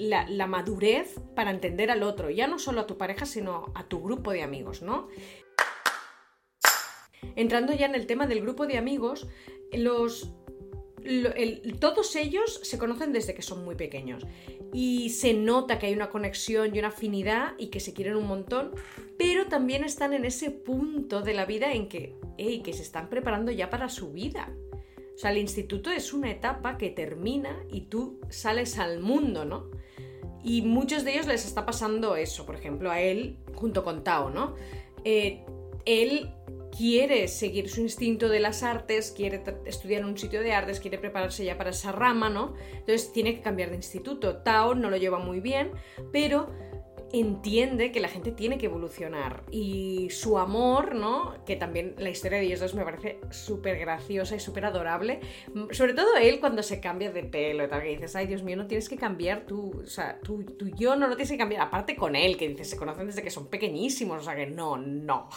la, 0.00 0.46
madurez 0.46 1.20
para 1.34 1.50
entender 1.50 1.90
al 1.90 2.02
otro, 2.02 2.30
ya 2.30 2.46
no 2.46 2.58
solo 2.58 2.80
a 2.80 2.86
tu 2.86 2.96
pareja, 2.96 3.26
sino 3.26 3.72
a 3.74 3.84
tu 3.84 4.02
grupo 4.02 4.32
de 4.32 4.42
amigos, 4.42 4.82
¿no? 4.82 5.08
Entrando 7.36 7.72
ya 7.74 7.86
en 7.86 7.94
el 7.94 8.06
tema 8.06 8.26
del 8.26 8.40
grupo 8.40 8.66
de 8.66 8.78
amigos, 8.78 9.28
los, 9.72 10.32
todos 11.78 12.16
ellos 12.16 12.60
se 12.62 12.78
conocen 12.78 13.12
desde 13.12 13.34
que 13.34 13.42
son 13.42 13.64
muy 13.64 13.74
pequeños 13.74 14.26
y 14.72 15.10
se 15.10 15.34
nota 15.34 15.78
que 15.78 15.86
hay 15.86 15.94
una 15.94 16.10
conexión 16.10 16.74
y 16.74 16.78
una 16.78 16.88
afinidad 16.88 17.54
y 17.58 17.68
que 17.68 17.80
se 17.80 17.92
quieren 17.92 18.16
un 18.16 18.26
montón, 18.26 18.72
pero 19.18 19.46
también 19.46 19.84
están 19.84 20.12
en 20.12 20.24
ese 20.24 20.50
punto 20.50 21.22
de 21.22 21.34
la 21.34 21.44
vida 21.44 21.72
en 21.72 21.88
que, 21.88 22.16
que 22.36 22.72
se 22.72 22.82
están 22.82 23.08
preparando 23.08 23.50
ya 23.52 23.70
para 23.70 23.88
su 23.88 24.12
vida. 24.12 24.52
O 25.14 25.18
sea, 25.18 25.32
el 25.32 25.38
instituto 25.38 25.90
es 25.90 26.12
una 26.12 26.30
etapa 26.30 26.78
que 26.78 26.90
termina 26.90 27.62
y 27.70 27.82
tú 27.82 28.20
sales 28.30 28.78
al 28.78 29.00
mundo, 29.00 29.44
¿no? 29.44 29.70
Y 30.42 30.62
muchos 30.62 31.04
de 31.04 31.12
ellos 31.12 31.26
les 31.26 31.44
está 31.44 31.66
pasando 31.66 32.16
eso, 32.16 32.46
por 32.46 32.54
ejemplo, 32.54 32.90
a 32.90 33.00
él 33.00 33.36
junto 33.54 33.84
con 33.84 34.02
Tao, 34.02 34.30
¿no? 34.30 34.54
Eh, 35.04 35.44
él 35.84 36.30
quiere 36.76 37.28
seguir 37.28 37.68
su 37.68 37.80
instinto 37.80 38.28
de 38.28 38.40
las 38.40 38.62
artes, 38.62 39.12
quiere 39.16 39.42
estudiar 39.64 40.02
en 40.02 40.08
un 40.08 40.18
sitio 40.18 40.40
de 40.40 40.52
artes, 40.52 40.80
quiere 40.80 40.98
prepararse 40.98 41.44
ya 41.44 41.58
para 41.58 41.70
esa 41.70 41.92
rama, 41.92 42.28
¿no? 42.28 42.54
Entonces 42.72 43.12
tiene 43.12 43.34
que 43.34 43.42
cambiar 43.42 43.70
de 43.70 43.76
instituto. 43.76 44.38
Tao 44.38 44.74
no 44.74 44.90
lo 44.90 44.96
lleva 44.96 45.18
muy 45.18 45.40
bien, 45.40 45.72
pero 46.12 46.50
entiende 47.12 47.92
que 47.92 48.00
la 48.00 48.08
gente 48.08 48.32
tiene 48.32 48.58
que 48.58 48.66
evolucionar 48.66 49.42
y 49.50 50.08
su 50.10 50.38
amor, 50.38 50.94
¿no? 50.94 51.34
Que 51.44 51.56
también 51.56 51.94
la 51.98 52.10
historia 52.10 52.38
de 52.38 52.44
ellos 52.44 52.60
dos 52.60 52.74
me 52.74 52.84
parece 52.84 53.18
súper 53.30 53.78
graciosa 53.78 54.36
y 54.36 54.40
súper 54.40 54.64
adorable. 54.64 55.20
Sobre 55.72 55.94
todo 55.94 56.16
él 56.16 56.40
cuando 56.40 56.62
se 56.62 56.80
cambia 56.80 57.10
de 57.10 57.24
pelo 57.24 57.64
y 57.64 57.68
tal, 57.68 57.82
que 57.82 57.88
dices, 57.88 58.14
ay 58.16 58.26
Dios 58.26 58.42
mío, 58.42 58.56
no 58.56 58.66
tienes 58.66 58.88
que 58.88 58.96
cambiar 58.96 59.46
tú, 59.46 59.80
o 59.82 59.86
sea, 59.86 60.18
tú, 60.20 60.44
tú 60.44 60.68
yo 60.76 60.96
no 60.96 61.06
lo 61.06 61.16
tienes 61.16 61.30
que 61.30 61.38
cambiar. 61.38 61.62
Aparte 61.62 61.96
con 61.96 62.16
él, 62.16 62.36
que 62.36 62.48
dices, 62.48 62.70
se 62.70 62.76
conocen 62.76 63.06
desde 63.06 63.22
que 63.22 63.30
son 63.30 63.48
pequeñísimos, 63.48 64.22
o 64.22 64.24
sea 64.24 64.36
que 64.36 64.46
no, 64.46 64.76
no. 64.76 65.28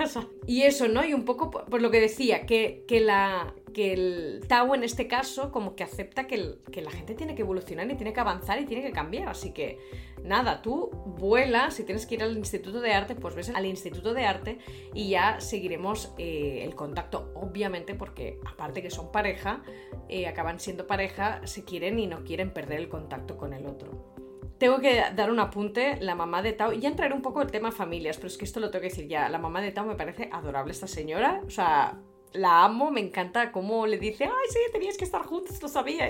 y 0.46 0.62
eso, 0.62 0.88
¿no? 0.88 1.04
Y 1.04 1.14
un 1.14 1.24
poco, 1.24 1.50
pues 1.50 1.82
lo 1.82 1.90
que 1.90 2.00
decía, 2.00 2.46
que, 2.46 2.84
que 2.88 3.00
la, 3.00 3.54
que 3.72 3.92
el 3.92 4.40
Tao 4.46 4.74
en 4.74 4.84
este 4.84 5.06
caso 5.06 5.50
como 5.50 5.74
que 5.74 5.84
acepta 5.84 6.26
que, 6.26 6.36
la 6.36 6.90
gente 6.90 7.14
tiene 7.14 7.34
que 7.34 7.42
evolucionar 7.42 7.90
y 7.90 7.94
tiene 7.94 8.12
que 8.12 8.20
avanzar 8.20 8.60
y 8.60 8.66
tiene 8.66 8.82
que 8.82 8.92
cambiar. 8.92 9.28
Así 9.28 9.52
que 9.52 9.78
nada, 10.24 10.62
tú 10.62 10.90
vuela, 11.18 11.70
si 11.70 11.84
tienes 11.84 12.06
que 12.06 12.16
ir 12.16 12.22
al 12.22 12.36
Instituto 12.36 12.80
de 12.80 12.92
Arte, 12.92 13.14
pues 13.14 13.34
ves 13.34 13.50
al 13.50 13.66
Instituto 13.66 14.14
de 14.14 14.24
Arte 14.24 14.58
y 14.94 15.10
ya 15.10 15.40
seguiremos 15.40 16.12
eh, 16.18 16.62
el 16.64 16.74
contacto, 16.74 17.32
obviamente, 17.34 17.94
porque 17.94 18.38
aparte 18.46 18.82
que 18.82 18.90
son 18.90 19.12
pareja, 19.12 19.62
eh, 20.08 20.26
acaban 20.26 20.60
siendo 20.60 20.86
pareja, 20.86 21.40
se 21.46 21.64
quieren 21.64 21.98
y 21.98 22.06
no 22.06 22.24
quieren 22.24 22.52
perder 22.52 22.80
el 22.80 22.88
contacto 22.88 23.36
con 23.36 23.52
el 23.52 23.66
otro. 23.66 24.14
Tengo 24.58 24.78
que 24.80 25.02
dar 25.16 25.30
un 25.30 25.40
apunte, 25.40 25.96
la 26.00 26.14
mamá 26.14 26.42
de 26.42 26.52
Tao, 26.52 26.72
ya 26.72 26.90
entraré 26.90 27.14
un 27.14 27.22
poco 27.22 27.40
el 27.40 27.50
tema 27.50 27.72
familias, 27.72 28.18
pero 28.18 28.28
es 28.28 28.36
que 28.36 28.44
esto 28.44 28.60
lo 28.60 28.70
tengo 28.70 28.82
que 28.82 28.90
decir 28.90 29.08
ya, 29.08 29.28
la 29.30 29.38
mamá 29.38 29.62
de 29.62 29.72
Tao 29.72 29.86
me 29.86 29.94
parece 29.94 30.28
adorable 30.30 30.72
esta 30.72 30.86
señora, 30.86 31.40
o 31.46 31.50
sea, 31.50 31.98
la 32.32 32.64
amo, 32.64 32.90
me 32.90 33.00
encanta 33.00 33.52
cómo 33.52 33.86
le 33.86 33.98
dice, 33.98 34.24
ay, 34.24 34.46
sí, 34.50 34.58
tenías 34.72 34.96
que 34.96 35.04
estar 35.04 35.22
juntos, 35.22 35.60
lo 35.62 35.68
sabía. 35.68 36.08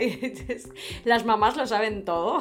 las 1.05 1.25
mamás 1.25 1.57
lo 1.57 1.67
saben 1.67 2.05
todo. 2.05 2.41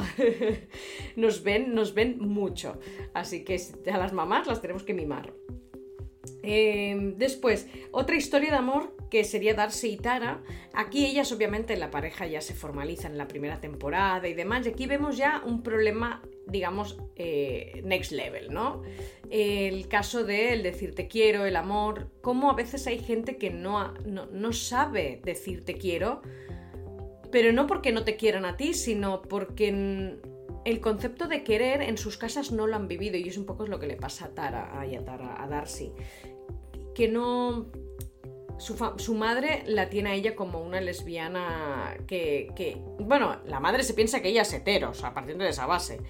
nos 1.16 1.44
ven, 1.44 1.74
nos 1.74 1.94
ven 1.94 2.20
mucho. 2.20 2.80
Así 3.14 3.44
que 3.44 3.62
a 3.92 3.98
las 3.98 4.14
mamás 4.14 4.48
las 4.48 4.62
tenemos 4.62 4.84
que 4.84 4.94
mimar. 4.94 5.34
Em, 6.44 7.18
después, 7.18 7.68
otra 7.92 8.16
historia 8.16 8.52
de 8.52 8.58
amor 8.58 8.96
que 9.10 9.24
sería 9.24 9.54
Darcy 9.54 9.90
y 9.90 9.98
Tara. 9.98 10.42
Aquí 10.74 11.06
ellas 11.06 11.32
obviamente 11.32 11.76
la 11.78 11.92
pareja 11.92 12.28
ya 12.28 12.42
se 12.42 12.54
formalizan 12.54 13.14
en 13.14 13.18
la 13.18 13.28
primera 13.28 13.60
temporada 13.60 14.28
y 14.28 14.34
demás. 14.34 14.66
Y 14.66 14.70
aquí 14.70 14.86
vemos 14.86 15.18
ya 15.18 15.42
un 15.46 15.64
problema, 15.64 16.22
digamos, 16.48 16.98
eh, 17.16 17.82
next 17.84 18.12
level, 18.12 18.54
¿no? 18.54 18.84
El 19.30 19.88
caso 19.88 20.24
de 20.24 20.54
el 20.54 20.64
decir 20.64 20.96
te 20.96 21.08
quiero, 21.08 21.46
el 21.46 21.56
amor, 21.56 22.10
cómo 22.22 22.50
a 22.50 22.56
veces 22.56 22.88
hay 22.88 23.00
gente 23.00 23.38
que 23.38 23.50
no, 23.50 23.94
no, 24.06 24.26
no 24.28 24.54
sabe 24.54 25.22
decir 25.24 25.66
te 25.66 25.76
quiero, 25.76 26.22
pero 27.32 27.52
no 27.54 27.68
porque 27.68 27.92
no 27.92 28.04
te 28.04 28.16
quieran 28.16 28.46
a 28.46 28.58
ti, 28.58 28.74
sino 28.74 29.22
porque 29.22 30.18
el 30.66 30.82
concepto 30.82 31.28
de 31.28 31.44
querer 31.44 31.82
en 31.82 31.98
sus 31.98 32.18
casas 32.18 32.52
no 32.52 32.68
lo 32.68 32.76
han 32.76 32.88
vivido 32.88 33.18
y 33.18 33.28
es 33.28 33.38
un 33.38 33.46
poco 33.46 33.66
lo 33.68 33.80
que 33.80 33.88
le 33.88 33.96
pasa 33.96 34.26
a 34.26 34.30
Tara, 34.30 34.72
a, 34.72 35.44
a 35.44 35.48
Darcy. 35.48 35.92
Que 36.94 37.08
no, 37.08 37.68
su, 38.60 39.16
madre 39.16 39.64
la 39.66 39.90
tiene 39.90 40.10
a 40.10 40.14
ella 40.14 40.36
como 40.36 40.62
una 40.62 40.82
lesbiana 40.82 41.98
que, 42.06 42.78
Bueno, 43.00 43.38
la 43.46 43.60
madre 43.60 43.84
se 43.84 43.94
piensa 43.94 44.22
que 44.22 44.30
ella 44.30 44.42
es 44.42 44.54
hetero, 44.54 44.90
o 44.90 44.94
sea, 44.94 45.14
partiendo 45.14 45.46
de 45.46 45.52
esa 45.52 45.66
base. 45.66 46.02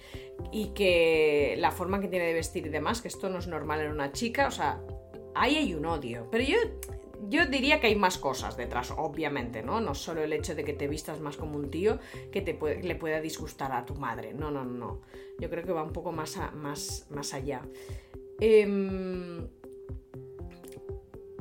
Y 0.52 0.70
que 0.70 1.56
la 1.60 1.72
forma 1.72 2.02
que 2.02 2.08
tiene 2.08 2.26
de 2.26 2.34
vestir 2.34 2.66
y 2.66 2.70
demás, 2.70 3.02
que 3.02 3.08
esto 3.08 3.30
no 3.30 3.40
es 3.40 3.48
normal 3.48 3.82
en 3.82 3.92
una 3.92 4.12
chica, 4.12 4.48
o 4.48 4.52
sea, 4.52 4.82
ahí 5.36 5.58
hay 5.58 5.74
un 5.76 5.86
odio. 5.86 6.28
Pero 6.32 6.44
yo, 6.44 6.58
yo 7.30 7.46
diría 7.46 7.80
que 7.80 7.88
hay 7.88 7.96
más 7.96 8.18
cosas 8.18 8.58
detrás, 8.58 8.92
obviamente, 8.98 9.62
¿no? 9.62 9.80
No 9.80 9.94
solo 9.94 10.24
el 10.24 10.34
hecho 10.34 10.56
de 10.56 10.64
que 10.64 10.74
te 10.74 10.88
vistas 10.88 11.20
más 11.20 11.38
como 11.38 11.56
un 11.56 11.70
tío 11.70 12.00
que 12.32 12.42
te 12.42 12.58
le 12.82 12.96
pueda 12.96 13.22
disgustar 13.22 13.72
a 13.74 13.86
tu 13.86 13.94
madre. 13.94 14.34
No, 14.34 14.50
no, 14.50 14.66
no. 14.66 15.02
Yo 15.40 15.52
creo 15.52 15.64
que 15.64 15.72
va 15.72 15.84
un 15.84 15.94
poco 15.94 16.12
más, 16.12 16.40
más, 16.56 17.06
más 17.12 17.34
allá. 17.36 17.62
Eh, 18.40 19.48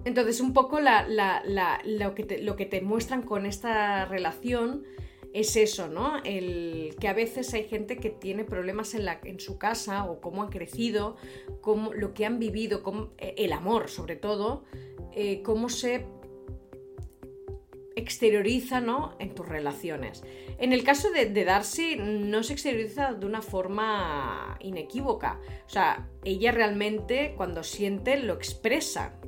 entonces, 0.05 0.41
un 0.41 0.53
poco 0.53 0.79
lo, 0.81 2.15
que 2.15 2.67
te, 2.67 2.81
muestran 2.81 3.23
con 3.23 3.47
esta 3.47 4.05
relación 4.05 4.85
es 5.33 5.57
eso, 5.57 5.89
¿no? 5.89 6.23
El, 6.25 6.97
que 6.99 7.09
a 7.09 7.13
veces 7.13 7.53
hay 7.55 7.65
gente 7.65 7.99
que 7.99 8.11
tiene 8.11 8.45
problemas 8.45 8.95
en 8.95 9.41
su 9.41 9.59
casa 9.59 10.05
o 10.05 10.21
cómo 10.21 10.43
han 10.43 10.49
crecido, 10.49 11.17
cómo, 11.61 11.93
lo 11.93 12.15
que 12.15 12.25
han 12.25 12.39
vivido, 12.39 12.83
cómo, 12.83 13.13
eh, 13.19 13.35
el 13.39 13.53
amor 13.53 13.91
sobre 13.91 14.17
todo, 14.17 14.65
eh, 15.13 15.43
cómo 15.43 15.69
se 15.69 16.07
exterioriza 17.95 18.81
¿no? 18.81 19.17
en 19.19 19.35
tus 19.35 19.47
relaciones. 19.47 20.23
En 20.59 20.73
el 20.73 20.83
caso 20.83 21.11
de, 21.11 21.27
de, 21.27 21.45
Darcy, 21.45 21.97
no 21.97 22.43
se 22.43 22.53
exterioriza 22.53 23.13
de 23.13 23.27
una 23.27 23.43
forma 23.43 24.57
inequívoca. 24.61 25.41
O 25.67 25.69
sea, 25.69 26.09
ella 26.25 26.53
realmente 26.53 27.35
cuando 27.37 27.63
siente 27.63 28.17
lo 28.17 28.35
expresa 28.35 29.19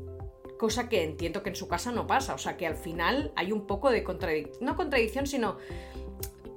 cosa 0.61 0.90
que 0.90 1.02
entiendo 1.02 1.43
que 1.43 1.49
en 1.49 1.57
su 1.57 1.69
casa 1.69 1.90
no 1.90 2.07
pasa, 2.07 2.35
o 2.35 2.38
sea 2.38 2.59
que 2.59 2.67
al 2.67 2.76
final 2.76 3.33
hay 3.35 3.50
un 3.50 3.67
poco 3.67 3.90
de 3.90 4.05
contradicción, 4.05 4.59
no 4.61 4.76
contradicción, 4.76 5.26
sino 5.26 5.57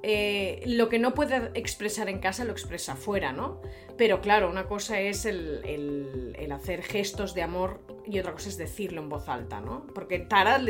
eh, 0.02 0.62
lo 0.66 0.90
que 0.90 0.98
no 0.98 1.14
puede 1.14 1.50
expresar 1.54 2.10
en 2.10 2.18
casa 2.18 2.44
lo 2.44 2.52
expresa 2.52 2.92
afuera, 2.92 3.32
¿no? 3.32 3.62
Pero 3.96 4.20
claro, 4.20 4.50
una 4.50 4.66
cosa 4.66 5.00
es 5.00 5.24
el, 5.24 6.36
hacer 6.52 6.82
gestos 6.82 7.34
de 7.34 7.42
amor 7.42 7.80
y 8.06 8.18
otra 8.18 8.32
cosa 8.32 8.48
es 8.48 8.56
decirlo 8.56 9.00
en 9.00 9.08
voz 9.08 9.28
alta, 9.28 9.60
¿no? 9.60 9.86
Porque 9.94 10.18
Tara 10.18 10.60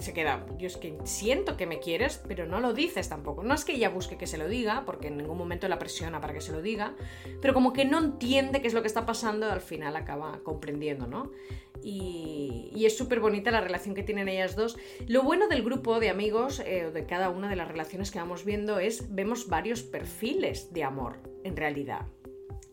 se 0.00 0.12
queda, 0.12 0.46
yo 0.58 0.66
es 0.66 0.76
que 0.76 0.98
siento 1.04 1.56
que 1.56 1.66
me 1.66 1.78
quieres, 1.78 2.22
pero 2.26 2.46
no 2.46 2.60
lo 2.60 2.72
dices 2.72 3.08
tampoco. 3.08 3.42
No 3.42 3.54
es 3.54 3.64
que 3.64 3.72
ella 3.72 3.90
busque 3.90 4.16
que 4.16 4.26
se 4.26 4.38
lo 4.38 4.48
diga, 4.48 4.84
porque 4.84 5.08
en 5.08 5.18
ningún 5.18 5.38
momento 5.38 5.68
la 5.68 5.78
presiona 5.78 6.20
para 6.20 6.32
que 6.32 6.40
se 6.40 6.52
lo 6.52 6.62
diga, 6.62 6.94
pero 7.40 7.54
como 7.54 7.72
que 7.72 7.84
no 7.84 7.98
entiende 7.98 8.60
qué 8.60 8.68
es 8.68 8.74
lo 8.74 8.82
que 8.82 8.88
está 8.88 9.06
pasando, 9.06 9.50
al 9.50 9.60
final 9.60 9.96
acaba 9.96 10.40
comprendiendo, 10.42 11.06
¿no? 11.06 11.30
Y, 11.82 12.84
es 12.84 12.96
súper 12.96 13.20
bonita 13.20 13.50
la 13.50 13.60
relación 13.60 13.94
que 13.94 14.02
tienen 14.02 14.28
ellas 14.28 14.56
dos. 14.56 14.76
Lo 15.06 15.22
bueno 15.22 15.48
del 15.48 15.62
grupo 15.62 16.00
de 16.00 16.10
amigos, 16.10 16.60
eh, 16.60 16.90
de 16.92 17.06
cada 17.06 17.30
una 17.30 17.48
de 17.48 17.56
las 17.56 17.68
relaciones 17.68 18.10
que 18.10 18.18
vamos 18.18 18.44
viendo, 18.44 18.78
es 18.78 19.14
vemos 19.14 19.48
varios 19.48 19.82
perfiles 19.82 20.72
de 20.72 20.84
amor, 20.84 21.18
en 21.44 21.56
realidad. 21.56 22.06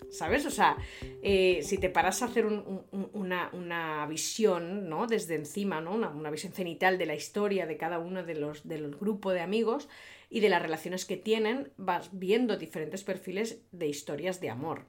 ¿Sabes? 0.10 0.46
O 0.46 0.52
sea, 0.52 0.78
eh, 1.22 1.60
si 1.64 1.78
te 1.78 1.90
paras 1.90 2.22
a 2.22 2.26
hacer 2.26 2.46
una, 2.46 4.06
visión, 4.08 4.90
¿no? 4.90 5.08
Desde 5.08 5.36
encima, 5.36 5.82
¿no? 5.82 5.96
Una, 5.96 6.30
visión 6.30 6.54
cenital 6.54 6.98
de 6.98 7.06
la 7.06 7.16
historia 7.16 7.66
de 7.66 7.78
cada 7.78 8.00
uno 8.00 8.24
de 8.24 8.36
los, 8.36 8.68
del 8.68 8.96
grupo 8.96 9.32
de 9.32 9.42
amigos 9.42 9.90
y 10.30 10.40
de 10.40 10.50
las 10.50 10.62
relaciones 10.62 11.06
que 11.06 11.18
tienen, 11.18 11.72
vas 11.78 12.10
viendo 12.12 12.58
diferentes 12.58 13.04
perfiles 13.04 13.62
de 13.72 13.88
historias 13.88 14.40
de 14.40 14.50
amor. 14.50 14.86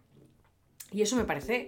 Y 0.93 1.03
eso 1.03 1.17
me 1.17 1.25
parece 1.25 1.67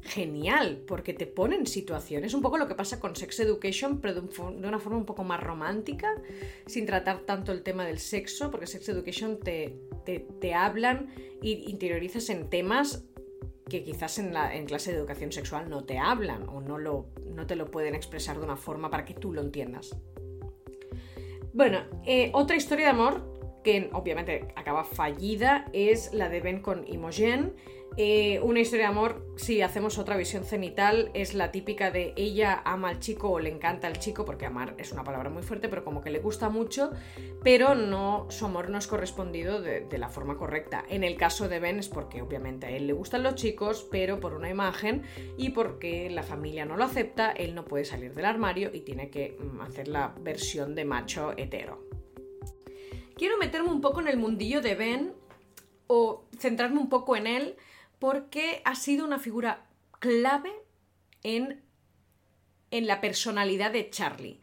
genial, 0.00 0.82
porque 0.86 1.12
te 1.12 1.26
pone 1.26 1.56
en 1.56 1.66
situaciones, 1.66 2.34
un 2.34 2.42
poco 2.42 2.58
lo 2.58 2.66
que 2.66 2.74
pasa 2.74 2.98
con 2.98 3.14
Sex 3.14 3.40
Education, 3.40 4.00
pero 4.00 4.14
de, 4.14 4.20
una 4.40 4.78
forma 4.78 4.98
un 4.98 5.04
poco 5.04 5.24
más 5.24 5.42
romántica, 5.42 6.14
sin 6.66 6.86
tratar 6.86 7.20
tanto 7.20 7.52
el 7.52 7.62
tema 7.62 7.84
del 7.84 7.98
sexo, 7.98 8.50
porque 8.50 8.66
Sex 8.66 8.88
Education 8.88 9.38
te, 9.38 9.78
te, 10.04 10.54
hablan 10.54 11.12
e 11.42 11.50
interiorizas 11.50 12.30
en 12.30 12.48
temas 12.48 13.04
que 13.68 13.84
quizás 13.84 14.18
en, 14.18 14.34
la, 14.34 14.54
en 14.54 14.66
clase 14.66 14.92
de 14.92 14.98
educación 14.98 15.32
sexual 15.32 15.70
no 15.70 15.84
te 15.84 15.98
hablan 15.98 16.48
o 16.48 16.60
no, 16.60 16.78
lo, 16.78 17.06
no 17.26 17.46
te 17.46 17.56
lo 17.56 17.70
pueden 17.70 17.94
expresar 17.94 18.38
de 18.38 18.44
una 18.44 18.56
forma 18.56 18.90
para 18.90 19.04
que 19.04 19.14
tú 19.14 19.32
lo 19.32 19.40
entiendas. 19.40 19.96
Bueno, 21.54 21.80
eh, 22.06 22.30
otra 22.34 22.56
historia 22.56 22.86
de 22.86 22.90
amor 22.90 23.31
que 23.62 23.90
obviamente 23.92 24.48
acaba 24.56 24.84
fallida 24.84 25.66
es 25.72 26.12
la 26.12 26.28
de 26.28 26.40
Ben 26.40 26.60
con 26.60 26.86
Imogen 26.86 27.54
eh, 27.98 28.40
una 28.40 28.60
historia 28.60 28.86
de 28.86 28.92
amor, 28.92 29.26
si 29.36 29.60
hacemos 29.60 29.98
otra 29.98 30.16
visión 30.16 30.44
cenital, 30.44 31.10
es 31.12 31.34
la 31.34 31.52
típica 31.52 31.90
de 31.90 32.14
ella 32.16 32.62
ama 32.64 32.88
al 32.88 33.00
chico 33.00 33.30
o 33.30 33.38
le 33.38 33.50
encanta 33.50 33.86
al 33.86 33.98
chico, 33.98 34.24
porque 34.24 34.46
amar 34.46 34.74
es 34.78 34.92
una 34.92 35.04
palabra 35.04 35.28
muy 35.28 35.42
fuerte, 35.42 35.68
pero 35.68 35.84
como 35.84 36.00
que 36.00 36.10
le 36.10 36.18
gusta 36.18 36.48
mucho, 36.48 36.92
pero 37.42 37.74
no, 37.74 38.26
su 38.30 38.46
amor 38.46 38.70
no 38.70 38.78
es 38.78 38.86
correspondido 38.86 39.60
de, 39.60 39.86
la 39.98 40.08
forma 40.08 40.38
correcta. 40.38 40.84
En 40.88 41.04
el 41.04 41.16
caso 41.16 41.48
de 41.48 41.60
Ben 41.60 41.78
es 41.78 41.88
porque 41.88 42.22
obviamente 42.22 42.66
a 42.66 42.70
él 42.70 42.86
le 42.86 42.94
gustan 42.94 43.22
los 43.22 43.34
chicos, 43.34 43.86
pero 43.90 44.20
por 44.20 44.32
una 44.32 44.48
imagen 44.48 45.02
y 45.36 45.50
porque 45.50 46.08
la 46.08 46.22
familia 46.22 46.64
no 46.64 46.76
lo 46.76 46.84
acepta, 46.84 47.30
él 47.30 47.54
no 47.54 47.66
puede 47.66 47.84
salir 47.84 48.14
del 48.14 48.24
armario 48.24 48.70
y 48.72 48.80
tiene 48.80 49.10
que 49.10 49.36
mm, 49.38 49.60
hacer 49.60 49.88
la 49.88 50.14
versión 50.18 50.74
de 50.74 50.86
macho 50.86 51.34
hetero. 51.36 51.91
Quiero 53.16 53.38
meterme 53.38 53.70
un 53.70 53.80
poco 53.80 54.00
en 54.00 54.08
el 54.08 54.16
mundillo 54.16 54.60
de 54.60 54.74
Ben 54.74 55.12
o 55.86 56.24
centrarme 56.38 56.78
un 56.78 56.88
poco 56.88 57.16
en 57.16 57.26
él 57.26 57.56
porque 57.98 58.62
ha 58.64 58.74
sido 58.74 59.04
una 59.04 59.18
figura 59.18 59.66
clave 59.98 60.52
en, 61.22 61.62
en 62.70 62.86
la 62.86 63.00
personalidad 63.00 63.70
de 63.70 63.90
Charlie. 63.90 64.40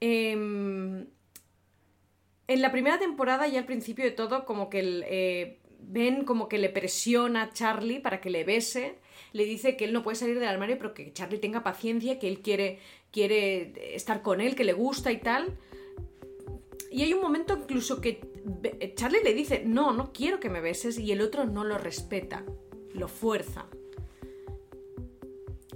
Em, 0.00 1.06
en 2.48 2.62
la 2.62 2.70
primera 2.70 2.98
temporada, 2.98 3.48
ya 3.48 3.58
al 3.58 3.66
principio 3.66 4.04
de 4.04 4.12
todo, 4.12 4.44
como 4.44 4.70
que 4.70 4.78
el, 4.78 5.04
eh, 5.08 5.58
ven 5.80 6.24
como 6.24 6.48
que 6.48 6.58
le 6.58 6.68
presiona 6.68 7.42
a 7.42 7.52
Charlie 7.52 8.00
para 8.00 8.20
que 8.20 8.30
le 8.30 8.44
bese, 8.44 8.98
le 9.32 9.44
dice 9.44 9.76
que 9.76 9.84
él 9.84 9.92
no 9.92 10.02
puede 10.02 10.16
salir 10.16 10.38
del 10.38 10.48
armario, 10.48 10.78
pero 10.78 10.94
que 10.94 11.12
Charlie 11.12 11.38
tenga 11.38 11.62
paciencia, 11.62 12.18
que 12.18 12.28
él 12.28 12.40
quiere, 12.40 12.78
quiere 13.10 13.94
estar 13.94 14.22
con 14.22 14.40
él, 14.40 14.54
que 14.54 14.64
le 14.64 14.72
gusta 14.72 15.12
y 15.12 15.18
tal. 15.18 15.58
Y 16.90 17.02
hay 17.02 17.12
un 17.12 17.20
momento 17.20 17.56
incluso 17.56 18.00
que 18.00 18.20
Charlie 18.94 19.22
le 19.22 19.34
dice, 19.34 19.62
no, 19.64 19.92
no 19.92 20.12
quiero 20.12 20.40
que 20.40 20.48
me 20.48 20.60
beses, 20.60 20.98
y 20.98 21.12
el 21.12 21.20
otro 21.20 21.44
no 21.44 21.64
lo 21.64 21.78
respeta 21.78 22.44
lo 22.96 23.08
fuerza. 23.08 23.66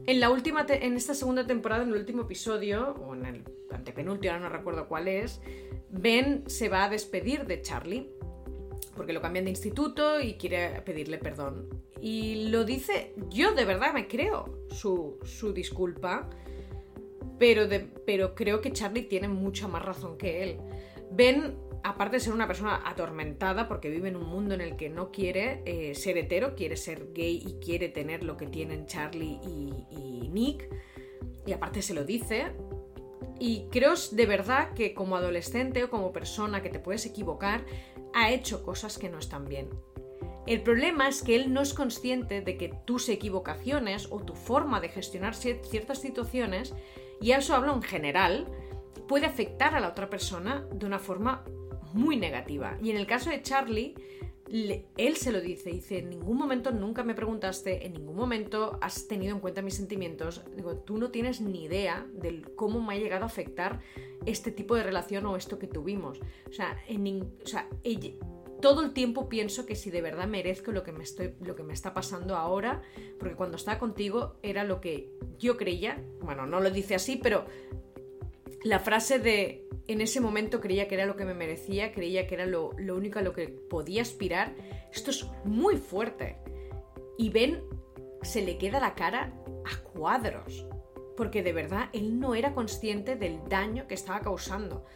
En 0.06 0.20
la 0.20 0.30
última 0.30 0.66
en 0.68 0.96
esta 0.96 1.14
segunda 1.14 1.46
temporada, 1.46 1.82
en 1.82 1.90
el 1.90 1.96
último 1.96 2.22
episodio, 2.22 2.94
o 3.06 3.14
en 3.14 3.26
el 3.26 3.44
antepenúltimo, 3.70 4.32
ahora 4.32 4.48
no 4.48 4.56
recuerdo 4.56 4.88
cuál 4.88 5.08
es, 5.08 5.40
Ben 5.90 6.44
se 6.48 6.68
va 6.68 6.84
a 6.84 6.88
despedir 6.88 7.46
de 7.46 7.62
Charlie 7.62 8.10
porque 8.96 9.12
lo 9.12 9.22
cambian 9.22 9.44
de 9.44 9.50
instituto 9.50 10.20
y 10.20 10.34
quiere 10.34 10.82
pedirle 10.82 11.18
perdón. 11.18 11.68
Y 12.00 12.48
lo 12.48 12.64
dice, 12.64 13.14
yo 13.30 13.54
de 13.54 13.64
verdad 13.64 13.94
me 13.94 14.08
creo 14.08 14.66
su, 14.70 15.18
su 15.24 15.52
disculpa, 15.52 16.28
pero, 17.38 17.66
de, 17.66 17.80
pero 17.80 18.34
creo 18.34 18.60
que 18.60 18.72
Charlie 18.72 19.02
tiene 19.02 19.28
mucha 19.28 19.68
más 19.68 19.84
razón 19.84 20.18
que 20.18 20.42
él. 20.42 20.58
Ben 21.10 21.70
aparte 21.82 22.16
de 22.16 22.20
ser 22.20 22.32
una 22.32 22.46
persona 22.46 22.82
atormentada 22.84 23.68
porque 23.68 23.90
vive 23.90 24.08
en 24.08 24.16
un 24.16 24.26
mundo 24.26 24.54
en 24.54 24.60
el 24.60 24.76
que 24.76 24.88
no 24.88 25.10
quiere 25.10 25.62
eh, 25.64 25.94
ser 25.94 26.18
hetero, 26.18 26.54
quiere 26.54 26.76
ser 26.76 27.12
gay 27.12 27.42
y 27.44 27.64
quiere 27.64 27.88
tener 27.88 28.22
lo 28.22 28.36
que 28.36 28.46
tienen 28.46 28.86
Charlie 28.86 29.38
y, 29.42 30.28
Nick, 30.30 30.68
y 31.46 31.52
aparte 31.52 31.82
se 31.82 31.94
lo 31.94 32.04
dice, 32.04 32.52
y 33.38 33.66
creo 33.70 33.94
de 34.12 34.26
verdad 34.26 34.74
que 34.74 34.94
como 34.94 35.16
adolescente 35.16 35.82
o 35.84 35.90
como 35.90 36.12
persona 36.12 36.62
que 36.62 36.68
te 36.68 36.78
puedes 36.78 37.06
equivocar, 37.06 37.64
ha 38.14 38.30
hecho 38.30 38.62
cosas 38.62 38.98
que 38.98 39.08
no 39.08 39.18
están 39.18 39.46
bien. 39.46 39.70
El 40.46 40.62
problema 40.62 41.08
es 41.08 41.22
que 41.22 41.36
él 41.36 41.52
no 41.52 41.60
es 41.60 41.74
consciente 41.74 42.40
de 42.40 42.56
que 42.56 42.74
tus 42.84 43.08
equivocaciones 43.08 44.08
o 44.10 44.20
tu 44.20 44.34
forma 44.34 44.80
de 44.80 44.88
gestionar 44.88 45.34
ciertas 45.34 46.00
situaciones, 46.00 46.74
y 47.20 47.32
eso 47.32 47.54
hablo 47.54 47.74
en 47.74 47.82
general, 47.82 48.46
puede 49.10 49.26
afectar 49.26 49.74
a 49.74 49.80
la 49.80 49.88
otra 49.88 50.08
persona 50.08 50.64
de 50.72 50.86
una 50.86 51.00
forma 51.00 51.42
muy 51.94 52.16
negativa. 52.16 52.78
Y 52.80 52.90
en 52.90 52.96
el 52.96 53.08
caso 53.08 53.28
de 53.28 53.42
Charlie, 53.42 53.96
él 54.96 55.16
se 55.16 55.32
lo 55.32 55.40
dice, 55.40 55.70
dice, 55.72 55.98
en 55.98 56.10
ningún 56.10 56.38
momento 56.38 56.70
nunca 56.70 57.02
me 57.02 57.16
preguntaste, 57.16 57.84
en 57.86 57.94
ningún 57.94 58.14
momento 58.14 58.78
has 58.80 59.08
tenido 59.08 59.34
en 59.34 59.40
cuenta 59.40 59.62
mis 59.62 59.74
sentimientos. 59.74 60.44
Digo, 60.54 60.76
tú 60.76 60.96
no 60.96 61.10
tienes 61.10 61.40
ni 61.40 61.64
idea 61.64 62.06
de 62.12 62.42
cómo 62.54 62.80
me 62.80 62.94
ha 62.94 62.98
llegado 62.98 63.24
a 63.24 63.26
afectar 63.26 63.80
este 64.26 64.52
tipo 64.52 64.76
de 64.76 64.84
relación 64.84 65.26
o 65.26 65.34
esto 65.36 65.58
que 65.58 65.66
tuvimos. 65.66 66.20
O 66.48 66.52
sea, 66.52 66.80
en, 66.86 67.32
todo 68.62 68.82
el 68.82 68.92
tiempo 68.92 69.28
pienso 69.28 69.66
que 69.66 69.74
si 69.74 69.90
de 69.90 70.02
verdad 70.02 70.28
merezco 70.28 70.70
lo 70.70 70.84
que, 70.84 70.92
me 70.92 71.02
estoy, 71.02 71.34
lo 71.40 71.56
que 71.56 71.64
me 71.64 71.72
está 71.72 71.94
pasando 71.94 72.36
ahora, 72.36 72.80
porque 73.18 73.34
cuando 73.34 73.56
estaba 73.56 73.80
contigo 73.80 74.36
era 74.44 74.62
lo 74.62 74.80
que 74.80 75.10
yo 75.36 75.56
creía, 75.56 76.00
bueno, 76.20 76.46
no 76.46 76.60
lo 76.60 76.70
dice 76.70 76.94
así, 76.94 77.16
pero 77.20 77.46
la 78.62 78.78
frase 78.78 79.18
de 79.18 79.68
en 79.86 80.00
ese 80.00 80.20
momento 80.20 80.60
creía 80.60 80.86
que 80.86 80.94
era 80.94 81.06
lo 81.06 81.16
que 81.16 81.24
me 81.24 81.34
merecía, 81.34 81.92
creía 81.92 82.26
que 82.26 82.34
era 82.34 82.46
lo, 82.46 82.70
único 82.70 83.18
a 83.18 83.22
lo 83.22 83.32
que 83.32 83.48
podía 83.48 84.02
aspirar. 84.02 84.54
Esto 84.92 85.10
es 85.10 85.26
muy 85.44 85.76
fuerte. 85.76 86.36
Y 87.18 87.30
Ben 87.30 87.62
se 88.22 88.42
le 88.42 88.58
queda 88.58 88.80
la 88.80 88.94
cara 88.94 89.32
a 89.64 89.82
cuadros. 89.82 90.66
porque 91.16 91.42
de 91.42 91.52
verdad 91.52 91.90
él 91.92 92.18
no 92.18 92.34
era 92.34 92.54
consciente 92.54 93.14
del 93.14 93.40
daño 93.46 93.86
que 93.86 93.94
estaba 93.94 94.20
causando. 94.20 94.86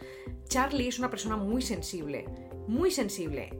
Charlie 0.45 0.87
es 0.87 0.97
una 0.97 1.11
persona 1.11 1.37
muy 1.37 1.61
sensible, 1.61 2.25
muy 2.67 2.89
sensible. 2.89 3.51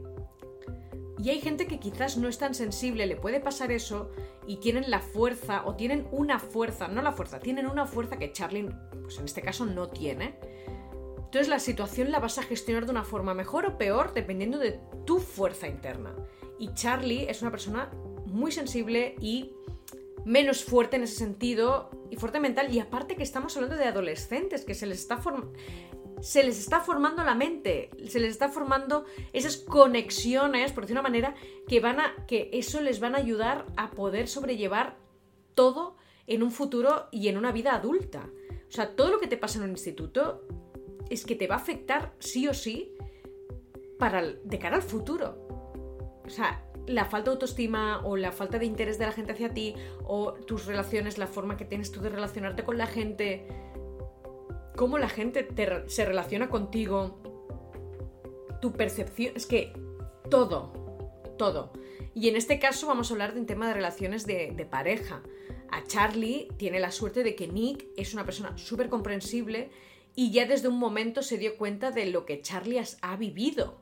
Y 1.18 1.30
hay 1.30 1.40
gente 1.40 1.66
que 1.66 1.80
quizás 1.80 2.16
no 2.16 2.28
es 2.28 2.38
tan 2.38 2.54
sensible, 2.54 3.06
le 3.06 3.16
puede 3.16 3.40
pasar 3.40 3.72
eso 3.72 4.10
y 4.46 4.56
tienen 4.56 4.90
la 4.90 5.00
fuerza 5.00 5.62
o 5.64 5.74
tienen 5.74 6.06
una 6.12 6.38
fuerza, 6.38 6.88
no 6.88 7.00
la 7.02 7.12
fuerza, 7.12 7.40
tienen 7.40 7.66
una 7.66 7.86
fuerza 7.86 8.18
que 8.18 8.32
Charlie, 8.32 8.68
pues 9.02 9.18
en 9.18 9.24
este 9.24 9.42
caso, 9.42 9.64
no 9.64 9.88
tiene. 9.88 10.38
Entonces 11.16 11.48
la 11.48 11.58
situación 11.58 12.10
la 12.10 12.20
vas 12.20 12.38
a 12.38 12.42
gestionar 12.42 12.84
de 12.84 12.92
una 12.92 13.04
forma 13.04 13.34
mejor 13.34 13.66
o 13.66 13.78
peor 13.78 14.14
dependiendo 14.14 14.58
de 14.58 14.80
tu 15.04 15.18
fuerza 15.18 15.68
interna. 15.68 16.14
Y 16.58 16.72
Charlie 16.74 17.28
es 17.28 17.42
una 17.42 17.50
persona 17.50 17.90
muy 18.26 18.52
sensible 18.52 19.16
y 19.20 19.52
menos 20.24 20.64
fuerte 20.64 20.96
en 20.96 21.04
ese 21.04 21.16
sentido 21.16 21.90
y 22.10 22.16
fuerte 22.16 22.40
mental. 22.40 22.72
Y 22.74 22.80
aparte 22.80 23.16
que 23.16 23.22
estamos 23.22 23.56
hablando 23.56 23.76
de 23.76 23.84
adolescentes, 23.84 24.64
que 24.64 24.74
se 24.74 24.86
les 24.86 25.00
está 25.00 25.18
se 26.20 26.42
les 26.42 26.58
está 26.58 26.80
formando 26.80 27.24
la 27.24 27.34
mente, 27.34 27.90
se 28.08 28.20
les 28.20 28.30
está 28.30 28.48
formando 28.48 29.04
esas 29.32 29.56
conexiones, 29.56 30.72
por 30.72 30.84
decir 30.84 30.94
una 30.94 31.02
manera, 31.02 31.34
que 31.68 31.80
van 31.80 32.00
a. 32.00 32.26
que 32.26 32.50
eso 32.52 32.80
les 32.80 33.00
van 33.00 33.14
a 33.14 33.18
ayudar 33.18 33.66
a 33.76 33.90
poder 33.90 34.28
sobrellevar 34.28 34.96
todo 35.54 35.96
en 36.26 36.42
un 36.42 36.50
futuro 36.50 37.08
y 37.12 37.28
en 37.28 37.36
una 37.36 37.52
vida 37.52 37.74
adulta. 37.74 38.28
O 38.68 38.72
sea, 38.72 38.96
todo 38.96 39.10
lo 39.10 39.20
que 39.20 39.28
te 39.28 39.36
pasa 39.36 39.58
en 39.58 39.64
un 39.64 39.70
instituto 39.70 40.42
es 41.08 41.24
que 41.24 41.36
te 41.36 41.46
va 41.46 41.56
a 41.56 41.58
afectar 41.58 42.14
sí 42.18 42.48
o 42.48 42.54
sí 42.54 42.92
para 43.98 44.22
de 44.22 44.58
cara 44.58 44.76
al 44.76 44.82
futuro. 44.82 45.46
O 46.24 46.30
sea, 46.30 46.64
la 46.86 47.04
falta 47.04 47.30
de 47.30 47.34
autoestima 47.34 48.00
o 48.04 48.16
la 48.16 48.32
falta 48.32 48.58
de 48.58 48.66
interés 48.66 48.98
de 48.98 49.06
la 49.06 49.12
gente 49.12 49.32
hacia 49.32 49.52
ti 49.52 49.74
o 50.04 50.32
tus 50.32 50.66
relaciones, 50.66 51.18
la 51.18 51.26
forma 51.26 51.56
que 51.56 51.64
tienes 51.64 51.90
tú 51.90 52.00
de 52.00 52.10
relacionarte 52.10 52.64
con 52.64 52.78
la 52.78 52.86
gente, 52.86 53.46
cómo 54.76 54.98
la 54.98 55.08
gente 55.08 55.48
se 55.88 56.04
relaciona 56.04 56.48
contigo, 56.48 57.18
tu 58.60 58.72
percepción, 58.72 59.32
es 59.34 59.46
que 59.46 59.72
todo, 60.30 60.72
todo. 61.38 61.72
Y 62.14 62.28
en 62.28 62.36
este 62.36 62.58
caso 62.58 62.86
vamos 62.86 63.10
a 63.10 63.14
hablar 63.14 63.34
de 63.34 63.40
un 63.40 63.46
tema 63.46 63.68
de 63.68 63.74
relaciones 63.74 64.26
de, 64.26 64.52
de 64.54 64.64
pareja. 64.66 65.22
A 65.70 65.82
Charlie 65.84 66.48
tiene 66.56 66.78
la 66.78 66.92
suerte 66.92 67.24
de 67.24 67.34
que 67.34 67.48
Nick 67.48 67.86
es 67.96 68.14
una 68.14 68.24
persona 68.24 68.56
súper 68.56 68.88
comprensible 68.88 69.70
y 70.14 70.30
ya 70.30 70.46
desde 70.46 70.68
un 70.68 70.78
momento 70.78 71.22
se 71.22 71.38
dio 71.38 71.56
cuenta 71.56 71.90
de 71.90 72.06
lo 72.06 72.24
que 72.24 72.40
Charlie 72.40 72.82
ha 73.02 73.16
vivido. 73.16 73.80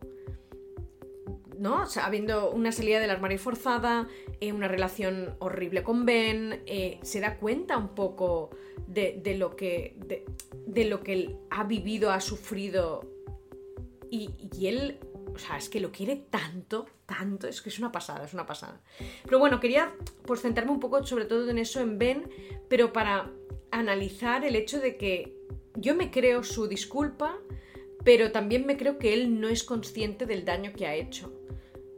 ¿No? 1.64 1.82
habiendo 2.02 2.50
una 2.50 2.72
salida 2.72 3.00
del 3.00 3.08
armario 3.08 3.38
forzada, 3.38 4.06
eh, 4.38 4.52
una 4.52 4.68
relación 4.68 5.34
horrible 5.38 5.82
con 5.82 6.04
Ben, 6.04 6.62
eh, 6.66 7.00
se 7.02 7.20
da 7.20 7.38
cuenta 7.38 7.78
un 7.78 7.94
poco 7.94 8.50
de, 8.86 9.34
lo, 9.38 9.56
que, 9.56 9.96
de, 9.96 10.84
lo 10.84 11.02
que 11.02 11.12
él 11.14 11.38
ha 11.48 11.64
vivido, 11.64 12.12
ha 12.12 12.20
sufrido, 12.20 13.10
y, 14.10 14.28
y, 14.54 14.66
él, 14.66 15.00
o 15.34 15.38
sea, 15.38 15.56
es 15.56 15.70
que 15.70 15.80
lo 15.80 15.90
quiere 15.90 16.16
tanto, 16.16 16.84
tanto, 17.06 17.48
es 17.48 17.62
que 17.62 17.70
es 17.70 17.78
una 17.78 17.90
pasada, 17.90 18.26
es 18.26 18.34
una 18.34 18.44
pasada. 18.44 18.82
Pero 19.24 19.38
bueno, 19.38 19.58
quería 19.58 19.94
pues 20.26 20.42
centrarme 20.42 20.70
un 20.70 20.80
poco 20.80 21.02
sobre 21.06 21.24
todo 21.24 21.48
en 21.48 21.56
eso, 21.56 21.80
en 21.80 21.98
Ben, 21.98 22.28
pero 22.68 22.92
para 22.92 23.30
analizar 23.70 24.44
el 24.44 24.54
hecho 24.54 24.80
de 24.80 24.98
que 24.98 25.34
yo 25.76 25.94
me 25.94 26.10
creo 26.10 26.42
su 26.42 26.68
disculpa, 26.68 27.38
pero 28.04 28.30
también 28.30 28.66
me 28.66 28.76
creo 28.76 28.98
que 28.98 29.14
él 29.14 29.40
no 29.40 29.48
es 29.48 29.64
consciente 29.64 30.26
del 30.26 30.44
daño 30.44 30.72
que 30.74 30.86
ha 30.86 30.94
hecho. 30.94 31.32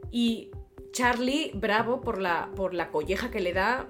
Y 0.09 0.51
Charlie, 0.91 1.51
bravo 1.53 2.01
por 2.01 2.19
la, 2.19 2.51
por 2.55 2.73
la 2.73 2.89
colleja 2.89 3.29
que 3.29 3.41
le 3.41 3.53
da, 3.53 3.89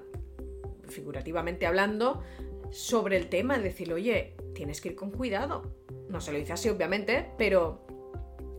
figurativamente 0.88 1.66
hablando, 1.66 2.22
sobre 2.70 3.16
el 3.16 3.28
tema, 3.28 3.56
de 3.56 3.64
decir, 3.64 3.92
oye, 3.92 4.34
tienes 4.54 4.80
que 4.80 4.90
ir 4.90 4.96
con 4.96 5.10
cuidado. 5.10 5.62
No 6.08 6.20
se 6.20 6.32
lo 6.32 6.38
dice 6.38 6.52
así, 6.52 6.68
obviamente, 6.68 7.30
pero 7.38 7.86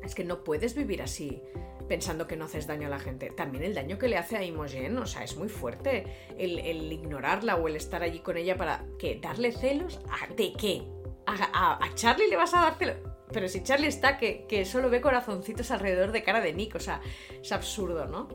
es 0.04 0.16
que 0.16 0.24
no 0.24 0.44
puedes 0.44 0.74
vivir 0.74 1.02
así 1.02 1.42
pensando 1.88 2.28
que 2.28 2.38
no 2.38 2.46
haces 2.46 2.68
daño 2.68 2.88
a 2.88 2.92
la 2.92 3.00
gente. 3.00 3.32
También 3.32 3.64
el 3.64 3.74
daño 3.74 3.98
que 3.98 4.08
le 4.08 4.18
hace 4.18 4.38
a 4.38 4.44
Imogen, 4.44 4.98
o 4.98 5.06
sea, 5.06 5.24
es 5.24 5.36
muy 5.36 5.50
fuerte. 5.50 6.06
El, 6.38 6.94
ignorarla 6.94 7.58
o 7.58 7.68
el 7.68 7.76
estar 7.76 8.04
allí 8.04 8.20
con 8.20 8.38
ella 8.38 8.56
para, 8.56 8.86
¿qué? 9.00 9.20
¿Darle 9.22 9.52
celos? 9.52 10.00
¿De 10.38 10.54
qué? 10.54 10.84
¿A, 11.26 11.84
a 11.84 11.96
Charlie 11.96 12.30
le 12.30 12.38
vas 12.38 12.54
a 12.54 12.62
dar 12.62 12.78
celos? 12.78 13.09
Pero 13.32 13.48
si 13.48 13.64
Charlie 13.64 13.88
está 13.88 14.18
que, 14.18 14.66
solo 14.66 14.90
ve 14.90 15.02
corazoncitos 15.02 15.72
alrededor 15.72 16.12
de 16.12 16.24
cara 16.24 16.42
de 16.42 16.54
Nick, 16.54 16.76
o 16.76 16.80
sea, 16.80 17.02
es 17.42 17.52
absurdo, 17.52 18.06
¿no? 18.06 18.28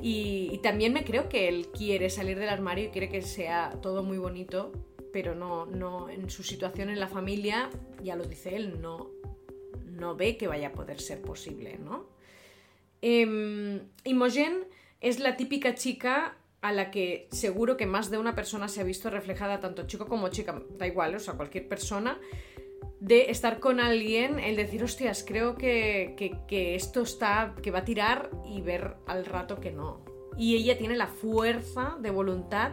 Y, 0.00 0.58
también 0.62 0.92
me 0.92 1.04
creo 1.04 1.28
que 1.28 1.48
él 1.48 1.68
quiere 1.68 2.10
salir 2.10 2.38
del 2.38 2.48
armario 2.48 2.86
y 2.86 2.88
quiere 2.88 3.08
que 3.08 3.22
sea 3.22 3.78
todo 3.82 4.02
muy 4.02 4.18
bonito, 4.18 4.72
pero 5.12 5.34
no, 5.34 5.66
no, 5.66 6.08
en 6.08 6.30
su 6.30 6.42
situación 6.42 6.88
en 6.88 7.00
la 7.00 7.08
familia, 7.08 7.70
ya 8.02 8.16
lo 8.16 8.24
dice 8.24 8.56
él, 8.56 8.80
no, 8.80 9.10
no 9.84 10.16
ve 10.16 10.36
que 10.36 10.46
vaya 10.46 10.68
a 10.68 10.72
poder 10.72 11.00
ser 11.00 11.20
posible, 11.20 11.78
¿no? 11.78 12.06
Eh, 13.02 13.80
Imogen 14.04 14.64
es 15.00 15.20
la 15.20 15.36
típica 15.36 15.74
chica 15.74 16.36
a 16.60 16.72
la 16.72 16.90
que 16.90 17.28
seguro 17.30 17.76
que 17.76 17.86
más 17.86 18.10
de 18.10 18.18
una 18.18 18.34
persona 18.34 18.68
se 18.68 18.80
ha 18.80 18.84
visto 18.84 19.10
reflejada, 19.10 19.60
tanto 19.60 19.86
chico 19.86 20.06
como 20.06 20.28
chica, 20.28 20.60
da 20.76 20.86
igual, 20.86 21.14
o 21.14 21.20
sea, 21.20 21.34
cualquier 21.34 21.68
persona, 21.68 22.18
de 23.00 23.30
estar 23.30 23.60
con 23.60 23.80
alguien, 23.80 24.38
el 24.38 24.56
decir, 24.56 24.82
hostias, 24.82 25.24
creo 25.26 25.56
que, 25.56 26.14
esto 26.74 27.02
está, 27.02 27.54
que 27.62 27.70
va 27.70 27.80
a 27.80 27.84
tirar 27.84 28.30
y 28.44 28.60
ver 28.60 28.96
al 29.06 29.24
rato 29.24 29.60
que 29.60 29.70
no. 29.70 30.04
Y 30.36 30.56
ella 30.56 30.78
tiene 30.78 30.96
la 30.96 31.06
fuerza 31.06 31.96
de 32.00 32.10
voluntad 32.10 32.72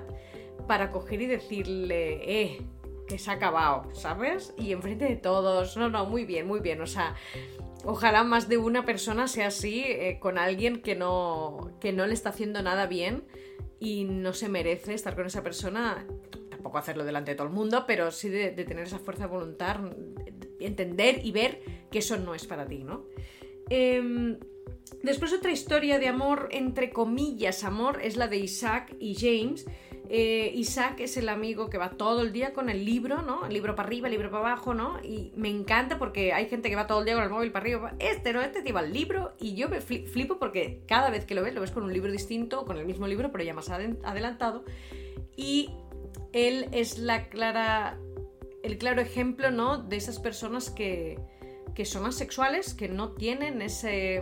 para 0.68 0.92
coger 0.92 1.22
y 1.22 1.28
decirle, 1.28 2.22
eh, 2.24 2.62
que 3.08 3.20
se 3.20 3.30
ha 3.30 3.34
acabado, 3.34 3.94
¿sabes? 3.94 4.54
Y 4.58 4.72
enfrente 4.72 5.06
de 5.06 5.16
todos, 5.16 5.78
no, 5.78 5.90
no, 5.90 6.06
muy 6.06 6.26
bien, 6.26 6.48
muy 6.48 6.60
bien, 6.60 6.82
o 6.82 6.88
sea, 6.88 7.16
ojalá 7.84 8.24
más 8.24 8.50
de 8.50 8.58
una 8.58 8.84
persona 8.84 9.28
sea 9.28 9.48
así 9.48 9.84
eh, 9.86 10.18
con 10.20 10.40
alguien 10.40 10.82
que 10.82 10.96
no, 10.96 11.72
que 11.80 11.94
no 11.94 12.08
le 12.08 12.14
está 12.14 12.30
haciendo 12.30 12.64
nada 12.64 12.88
bien 12.88 13.26
y 13.80 14.06
no 14.06 14.34
se 14.34 14.50
merece 14.50 14.96
estar 14.96 15.16
con 15.16 15.28
esa 15.28 15.44
persona 15.44 16.08
tampoco 16.66 16.80
hacerlo 16.80 17.06
delante 17.06 17.30
de 17.30 17.38
todo 17.38 17.46
el 17.46 17.54
mundo, 17.54 17.84
pero 17.86 18.10
sí 18.10 18.28
de, 18.28 18.50
tener 18.50 18.88
esa 18.88 18.98
fuerza 18.98 19.26
de 19.26 19.30
voluntad, 19.30 19.82
entender 20.60 21.24
y 21.24 21.32
ver 21.32 21.62
que 21.92 22.00
eso 22.00 22.18
no 22.18 22.34
es 22.34 22.48
para 22.48 22.66
ti, 22.66 22.84
¿no? 22.84 23.06
Em, 23.70 24.40
después 25.04 25.32
otra 25.32 25.52
historia 25.52 26.00
de 26.00 26.08
amor, 26.08 26.50
entre 26.50 26.90
comillas, 26.90 27.64
amor, 27.64 28.00
es 28.02 28.18
la 28.18 28.28
de 28.28 28.38
Isaac 28.38 28.96
y 29.00 29.14
James. 29.14 29.68
Eh, 30.10 30.54
Isaac 30.56 31.02
es 31.02 31.18
el 31.18 31.30
amigo 31.30 31.70
que 31.70 31.78
va 31.78 31.92
todo 31.92 32.24
el 32.24 32.32
día 32.32 32.52
con 32.52 32.72
el 32.72 32.84
libro, 32.84 33.22
¿no? 33.22 33.46
El 33.46 33.54
libro 33.54 33.76
para 33.76 33.88
arriba, 33.88 34.08
el 34.08 34.14
libro 34.14 34.32
para 34.32 34.54
abajo, 34.54 34.74
¿no? 34.74 34.98
Y 35.04 35.34
me 35.36 35.50
encanta 35.50 36.00
porque 36.00 36.34
hay 36.34 36.50
gente 36.50 36.72
que 36.72 36.76
va 36.76 36.88
todo 36.88 37.02
el 37.02 37.06
día 37.06 37.14
con 37.14 37.26
el 37.26 37.30
móvil 37.30 37.52
para 37.52 37.64
arriba. 37.64 37.94
Este 38.00 38.34
no, 38.34 38.42
este 38.42 38.64
lleva 38.64 38.82
el 38.82 38.92
libro 38.92 39.34
y 39.40 39.54
yo 39.54 39.70
me 39.70 39.82
flipo 39.82 40.40
porque 40.40 40.82
cada 40.88 41.12
vez 41.12 41.26
que 41.26 41.36
lo 41.36 41.44
ves, 41.44 41.54
lo 41.54 41.62
ves 41.62 41.70
con 41.70 41.84
un 41.84 41.94
libro 41.94 42.12
distinto, 42.12 42.66
con 42.66 42.78
el 42.78 42.88
mismo 42.88 43.06
libro, 43.06 43.32
pero 43.32 43.44
ya 43.44 43.54
más 43.54 43.70
adelantado. 43.70 44.66
Y 45.38 45.70
él 46.36 46.68
es 46.74 47.00
la 47.00 47.30
clara, 47.30 47.98
el 48.62 48.78
claro 48.78 49.02
ejemplo, 49.02 49.52
¿no? 49.52 49.78
De 49.78 49.96
esas 49.96 50.20
personas 50.20 50.70
que, 50.70 51.18
son 51.86 52.06
asexuales, 52.06 52.74
que 52.74 52.90
no 52.90 53.14
tienen 53.14 53.62
ese, 53.62 54.22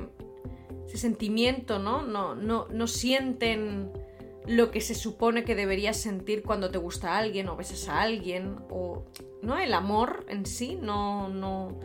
ese 0.85 0.97
sentimiento, 0.97 1.79
¿no? 1.79 2.03
No, 2.03 2.35
¿no? 2.35 2.67
no 2.69 2.87
sienten 2.87 3.91
lo 4.45 4.69
que 4.69 4.79
se 4.79 4.93
supone 4.93 5.43
que 5.43 5.55
deberías 5.55 5.97
sentir 5.97 6.43
cuando 6.43 6.69
te 6.69 6.77
gusta 6.77 7.13
a 7.13 7.17
alguien 7.17 7.49
o 7.49 7.55
besas 7.55 7.89
a 7.89 8.01
alguien 8.01 8.57
o 8.69 9.05
no 9.41 9.57
el 9.57 9.73
amor 9.73 10.25
en 10.27 10.45
sí 10.45 10.77
no 10.81 11.29
no 11.29 11.79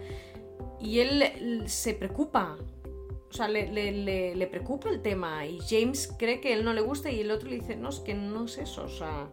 y 0.80 0.98
él 0.98 1.62
se 1.68 1.94
preocupa 1.94 2.58
o 3.30 3.32
sea 3.32 3.46
le, 3.46 3.70
le, 3.70 4.34
le, 4.34 4.46
preocupa 4.48 4.88
el 4.88 5.02
tema 5.02 5.46
y 5.46 5.60
James 5.60 6.12
cree 6.18 6.40
que 6.40 6.52
él 6.52 6.64
no 6.64 6.72
le 6.72 6.80
gusta 6.80 7.12
y 7.12 7.20
el 7.20 7.30
otro 7.30 7.48
le 7.48 7.60
dice 7.60 7.76
no 7.76 7.90
es 7.90 8.00
que 8.00 8.14
no 8.14 8.46
es 8.46 8.58
eso 8.58 8.86
o 8.86 8.88
sea 8.88 9.30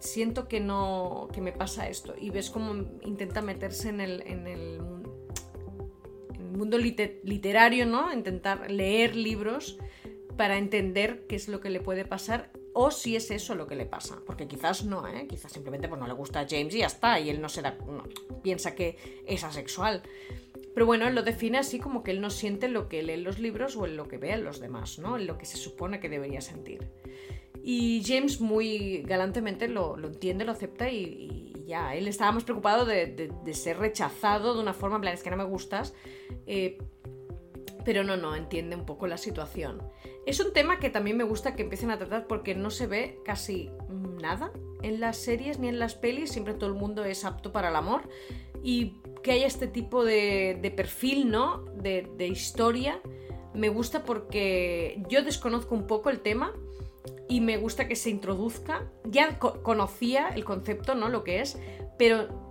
siento 0.00 0.48
que 0.48 0.60
no, 0.60 1.28
que 1.32 1.40
me 1.40 1.52
pasa 1.52 1.88
esto. 1.88 2.14
Y 2.18 2.30
ves 2.30 2.50
cómo 2.50 2.74
intenta 3.02 3.42
meterse 3.42 3.88
en 3.88 4.00
el, 4.00 4.22
en 4.26 4.46
el, 4.46 4.80
mundo 6.58 6.76
literario, 6.78 7.86
¿no? 7.86 8.12
Intentar 8.12 8.70
leer 8.70 9.14
libros 9.14 9.78
para 10.36 10.58
entender 10.58 11.26
qué 11.28 11.36
es 11.36 11.48
lo 11.48 11.60
que 11.60 11.70
le 11.70 11.80
puede 11.80 12.04
pasar 12.04 12.50
o 12.74 12.90
si 12.90 13.16
es 13.16 13.30
eso 13.30 13.54
lo 13.54 13.66
que 13.66 13.76
le 13.76 13.86
pasa. 13.86 14.20
Porque 14.26 14.48
quizás 14.48 14.84
no, 14.84 15.06
¿eh? 15.06 15.26
Quizás 15.28 15.52
simplemente 15.52 15.88
pues, 15.88 16.00
no 16.00 16.06
le 16.06 16.14
gusta 16.14 16.40
a 16.40 16.46
James 16.48 16.74
y 16.74 16.78
ya 16.78 16.86
está, 16.86 17.18
y 17.20 17.30
él 17.30 17.40
no 17.40 17.48
se 17.48 17.62
da, 17.62 17.76
piensa 18.42 18.74
que 18.74 19.24
es 19.26 19.44
asexual. 19.44 20.02
Pero 20.74 20.86
bueno, 20.86 21.08
él 21.08 21.14
lo 21.14 21.22
define 21.22 21.58
así 21.58 21.80
como 21.80 22.04
que 22.04 22.12
él 22.12 22.20
no 22.20 22.30
siente 22.30 22.68
lo 22.68 22.88
que 22.88 23.02
lee 23.02 23.14
en 23.14 23.24
los 23.24 23.40
libros 23.40 23.76
o 23.76 23.84
en 23.86 23.96
lo 23.96 24.06
que 24.06 24.18
ve 24.18 24.30
en 24.30 24.44
los 24.44 24.60
demás, 24.60 24.98
¿no? 24.98 25.16
En 25.16 25.26
lo 25.26 25.38
que 25.38 25.44
se 25.44 25.56
supone 25.56 25.98
que 25.98 26.08
debería 26.08 26.40
sentir. 26.40 26.88
Y 27.70 28.02
James 28.02 28.40
muy 28.40 29.02
galantemente 29.02 29.68
lo, 29.68 29.98
entiende, 29.98 30.46
lo 30.46 30.52
acepta 30.52 30.88
y, 30.90 31.52
ya. 31.66 31.94
Él 31.94 32.08
estaba 32.08 32.32
más 32.32 32.44
preocupado 32.44 32.86
de, 32.86 33.30
ser 33.52 33.76
rechazado 33.76 34.54
de 34.54 34.62
una 34.62 34.72
forma, 34.72 34.96
en 34.96 35.02
plan, 35.02 35.12
es 35.12 35.22
que 35.22 35.28
no 35.28 35.36
me 35.36 35.44
gustas. 35.44 35.92
Eh, 36.46 36.78
pero 37.84 38.04
no, 38.04 38.16
no, 38.16 38.34
entiende 38.34 38.74
un 38.74 38.86
poco 38.86 39.06
la 39.06 39.18
situación. 39.18 39.82
Es 40.24 40.40
un 40.40 40.54
tema 40.54 40.78
que 40.78 40.88
también 40.88 41.18
me 41.18 41.24
gusta 41.24 41.56
que 41.56 41.62
empiecen 41.62 41.90
a 41.90 41.98
tratar 41.98 42.26
porque 42.26 42.54
no 42.54 42.70
se 42.70 42.86
ve 42.86 43.18
casi 43.22 43.68
nada 44.18 44.50
en 44.80 44.98
las 44.98 45.18
series 45.18 45.58
ni 45.58 45.68
en 45.68 45.78
las 45.78 45.94
pelis, 45.94 46.30
siempre 46.30 46.54
todo 46.54 46.70
el 46.70 46.76
mundo 46.76 47.04
es 47.04 47.26
apto 47.26 47.52
para 47.52 47.68
el 47.68 47.76
amor. 47.76 48.08
Y 48.62 48.94
que 49.22 49.32
haya 49.32 49.46
este 49.46 49.66
tipo 49.66 50.06
de, 50.06 50.72
perfil, 50.74 51.30
¿no? 51.30 51.66
De 51.74 52.28
historia, 52.28 53.02
me 53.52 53.68
gusta 53.68 54.04
porque 54.04 55.02
yo 55.10 55.22
desconozco 55.22 55.74
un 55.74 55.86
poco 55.86 56.08
el 56.08 56.20
tema 56.20 56.54
y 57.28 57.40
me 57.40 57.56
gusta 57.56 57.88
que 57.88 57.96
se 57.96 58.10
introduzca. 58.10 58.90
Ya 59.04 59.38
conocía 59.38 60.28
el 60.28 60.44
concepto, 60.44 60.94
¿no? 60.94 61.08
Lo 61.08 61.24
que 61.24 61.40
es, 61.40 61.58
pero 61.98 62.48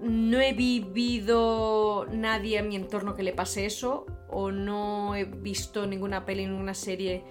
no 0.00 0.40
he 0.40 0.52
vivido 0.52 2.06
nadie 2.10 2.58
en 2.58 2.68
mi 2.68 2.76
entorno 2.76 3.16
que 3.16 3.22
le 3.22 3.32
pase 3.32 3.66
eso 3.66 4.06
o 4.28 4.50
no 4.50 5.14
he 5.14 5.24
visto 5.24 5.86
ninguna 5.86 6.24
peli, 6.24 6.46
ninguna 6.46 6.74
serie 6.74 7.24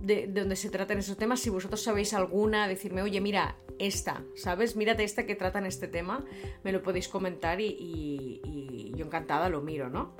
de, 0.00 0.26
donde 0.26 0.56
se 0.56 0.70
traten 0.70 0.98
esos 0.98 1.16
temas. 1.16 1.40
Si 1.40 1.50
vosotros 1.50 1.82
sabéis 1.82 2.14
alguna, 2.14 2.68
decirme, 2.68 3.02
oye, 3.02 3.20
mira, 3.20 3.56
esta, 3.78 4.22
¿sabes? 4.34 4.76
Mírate 4.76 5.04
esta 5.04 5.26
que 5.26 5.34
tratan 5.34 5.66
este 5.66 5.88
tema, 5.88 6.24
me 6.62 6.72
lo 6.72 6.82
podéis 6.82 7.08
comentar 7.08 7.60
y, 7.60 8.92
yo 8.94 9.06
encantada 9.06 9.48
lo 9.48 9.62
miro, 9.62 9.88
¿no? 9.88 10.14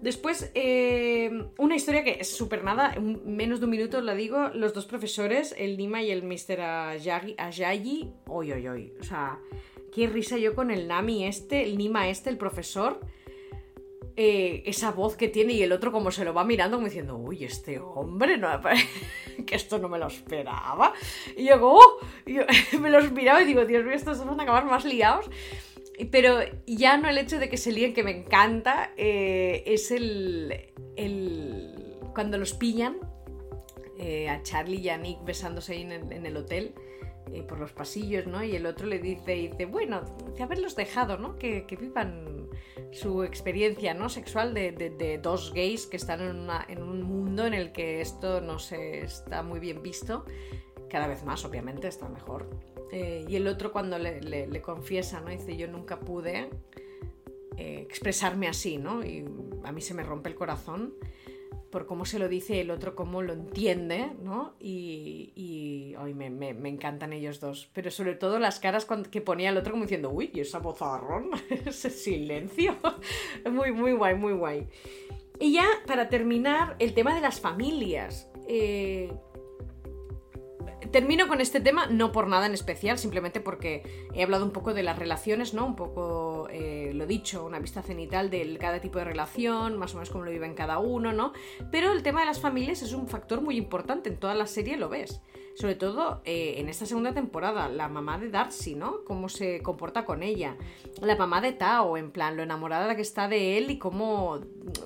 Después, 0.00 0.50
eh, 0.54 1.30
una 1.58 1.74
historia 1.74 2.04
que 2.04 2.18
es 2.20 2.30
súper 2.30 2.62
nada, 2.62 2.94
menos 3.00 3.58
de 3.58 3.64
un 3.64 3.70
minuto 3.70 4.00
la 4.00 4.14
digo, 4.14 4.50
los 4.54 4.72
dos 4.72 4.86
profesores, 4.86 5.54
el 5.58 5.76
Nima 5.76 6.02
y 6.02 6.10
el 6.10 6.22
Mr. 6.22 6.60
Ajayi, 7.36 8.12
oy, 8.26 8.52
oy, 8.52 8.68
oy, 8.68 8.92
o 9.00 9.02
sea, 9.02 9.40
qué 9.92 10.06
risa 10.06 10.38
yo 10.38 10.54
con 10.54 10.70
el 10.70 10.86
Nami 10.86 11.24
este, 11.24 11.64
el 11.64 11.76
Nima 11.76 12.08
este, 12.08 12.30
el 12.30 12.38
profesor, 12.38 13.00
eh, 14.20 14.64
esa 14.66 14.90
voz 14.90 15.16
que 15.16 15.28
tiene 15.28 15.52
y 15.52 15.62
el 15.62 15.70
otro 15.70 15.92
como 15.92 16.10
se 16.10 16.24
lo 16.24 16.34
va 16.34 16.42
mirando 16.42 16.76
como 16.76 16.88
diciendo, 16.88 17.16
uy, 17.16 17.44
este 17.44 17.78
hombre, 17.78 18.36
no 18.36 18.48
que 19.46 19.54
esto 19.54 19.78
no 19.78 19.88
me 19.88 19.96
lo 19.98 20.08
esperaba. 20.08 20.92
Y 21.36 21.44
yo, 21.44 21.54
oh", 21.60 22.00
yo 22.26 22.42
me 22.80 22.90
los 22.90 23.12
miraba 23.12 23.42
y 23.42 23.46
digo, 23.46 23.64
Dios 23.64 23.84
mío, 23.84 23.94
estos 23.94 24.24
van 24.24 24.40
a 24.40 24.42
acabar 24.42 24.64
más 24.64 24.84
liados. 24.84 25.30
Pero 26.10 26.38
ya 26.66 26.96
no 26.96 27.08
el 27.08 27.18
hecho 27.18 27.38
de 27.38 27.48
que 27.48 27.56
se 27.56 27.72
líen, 27.72 27.94
que 27.94 28.02
me 28.02 28.16
encanta, 28.16 28.92
eh, 28.96 29.64
es 29.66 29.90
el, 29.90 30.72
el, 30.96 31.96
cuando 32.14 32.38
los 32.38 32.54
pillan, 32.54 32.96
eh, 33.98 34.28
a 34.28 34.42
Charlie 34.42 34.80
y 34.80 34.88
a 34.90 34.96
Nick 34.96 35.24
besándose 35.24 35.72
ahí 35.72 35.82
en 35.82 36.26
el 36.26 36.36
hotel. 36.36 36.74
Eh, 37.32 37.42
por 37.42 37.58
los 37.58 37.72
pasillos, 37.72 38.26
¿no? 38.26 38.42
Y 38.42 38.56
el 38.56 38.64
otro 38.64 38.86
le 38.86 38.98
dice, 38.98 39.32
dice 39.32 39.66
bueno, 39.66 40.02
de 40.36 40.42
haberlos 40.42 40.76
dejado, 40.76 41.18
¿no? 41.18 41.36
Que, 41.38 41.64
vivan 41.78 42.48
su 42.90 43.22
experiencia, 43.22 43.92
¿no? 43.92 44.08
Sexual 44.08 44.54
de, 44.54 45.20
dos 45.22 45.52
gays 45.52 45.86
que 45.86 45.96
están 45.96 46.20
en, 46.68 46.82
un 46.82 47.02
mundo 47.02 47.46
en 47.46 47.54
el 47.54 47.72
que 47.72 48.00
esto 48.00 48.40
no 48.40 48.58
se 48.58 49.02
está 49.02 49.42
muy 49.42 49.60
bien 49.60 49.82
visto. 49.82 50.24
Cada 50.88 51.06
vez 51.06 51.22
más, 51.24 51.44
obviamente, 51.44 51.88
está 51.88 52.08
mejor. 52.08 52.48
Eh, 52.92 53.24
y 53.28 53.36
el 53.36 53.46
otro 53.46 53.72
cuando 53.72 53.98
le, 53.98 54.62
confiesa, 54.62 55.20
¿no? 55.20 55.30
Dice, 55.30 55.56
yo 55.56 55.68
nunca 55.68 56.00
pude 56.00 56.50
eh, 57.56 57.80
expresarme 57.80 58.48
así, 58.48 58.78
¿no? 58.78 59.04
Y 59.04 59.24
a 59.64 59.72
mí 59.72 59.80
se 59.80 59.94
me 59.94 60.02
rompe 60.02 60.28
el 60.28 60.34
corazón 60.34 60.94
por 61.70 61.86
cómo 61.86 62.04
se 62.04 62.18
lo 62.18 62.28
dice 62.28 62.60
el 62.60 62.70
otro, 62.70 62.94
cómo 62.94 63.22
lo 63.22 63.32
entiende, 63.32 64.12
¿no? 64.22 64.54
Y, 64.58 65.32
y 65.36 65.94
me, 66.14 66.68
encantan 66.68 67.12
ellos 67.12 67.40
dos. 67.40 67.70
Pero 67.74 67.90
sobre 67.90 68.14
todo 68.14 68.38
las 68.38 68.58
caras 68.58 68.86
que 69.10 69.20
ponía 69.20 69.50
el 69.50 69.56
otro 69.56 69.72
como 69.72 69.84
diciendo, 69.84 70.10
uy, 70.10 70.30
¿y 70.32 70.40
esa 70.40 70.58
vozarrón? 70.58 71.30
ese 71.66 71.90
silencio. 71.90 72.76
muy, 73.50 73.72
muy 73.72 73.92
guay, 73.92 74.14
muy 74.14 74.32
guay. 74.32 74.66
Y 75.40 75.52
ya, 75.52 75.66
para 75.86 76.08
terminar, 76.08 76.74
el 76.78 76.94
tema 76.94 77.14
de 77.14 77.20
las 77.20 77.40
familias. 77.40 78.30
Eh, 78.48 79.12
termino 80.90 81.28
con 81.28 81.40
este 81.40 81.60
tema, 81.60 81.86
no 81.86 82.12
por 82.12 82.28
nada 82.28 82.46
en 82.46 82.54
especial, 82.54 82.98
simplemente 82.98 83.40
porque 83.40 83.82
he 84.14 84.22
hablado 84.22 84.44
un 84.44 84.52
poco 84.52 84.74
de 84.74 84.82
las 84.82 84.98
relaciones, 84.98 85.54
¿no? 85.54 85.66
Un 85.66 85.76
poco, 85.76 86.48
eh, 86.50 86.92
lo 86.94 87.06
dicho, 87.06 87.44
una 87.44 87.58
vista 87.58 87.82
cenital 87.82 88.30
de 88.30 88.56
cada 88.58 88.80
tipo 88.80 88.98
de 88.98 89.04
relación, 89.04 89.76
más 89.78 89.92
o 89.92 89.96
menos 89.96 90.10
cómo 90.10 90.24
lo 90.24 90.30
viven 90.30 90.54
cada 90.54 90.78
uno, 90.78 91.12
¿no? 91.12 91.32
Pero 91.70 91.92
el 91.92 92.02
tema 92.02 92.20
de 92.20 92.26
las 92.26 92.40
familias 92.40 92.82
es 92.82 92.92
un 92.92 93.08
factor 93.08 93.40
muy 93.40 93.56
importante, 93.56 94.08
en 94.08 94.18
toda 94.18 94.34
la 94.34 94.46
serie 94.46 94.76
lo 94.76 94.88
ves. 94.88 95.20
Sobre 95.58 95.74
todo 95.74 96.22
eh, 96.24 96.54
en 96.58 96.68
esta 96.68 96.86
segunda 96.86 97.12
temporada, 97.12 97.68
la 97.68 97.88
mamá 97.88 98.16
de 98.16 98.30
Darcy, 98.30 98.76
¿no? 98.76 99.02
Cómo 99.02 99.28
se 99.28 99.60
comporta 99.60 100.04
con 100.04 100.22
ella. 100.22 100.56
La 101.02 101.16
mamá 101.16 101.40
de 101.40 101.50
Tao, 101.50 101.96
en 101.96 102.12
plan, 102.12 102.36
lo 102.36 102.44
enamorada 102.44 102.94
que 102.94 103.02
está 103.02 103.26
de 103.26 103.58
él 103.58 103.68
y 103.72 103.76
cómo, 103.76 104.38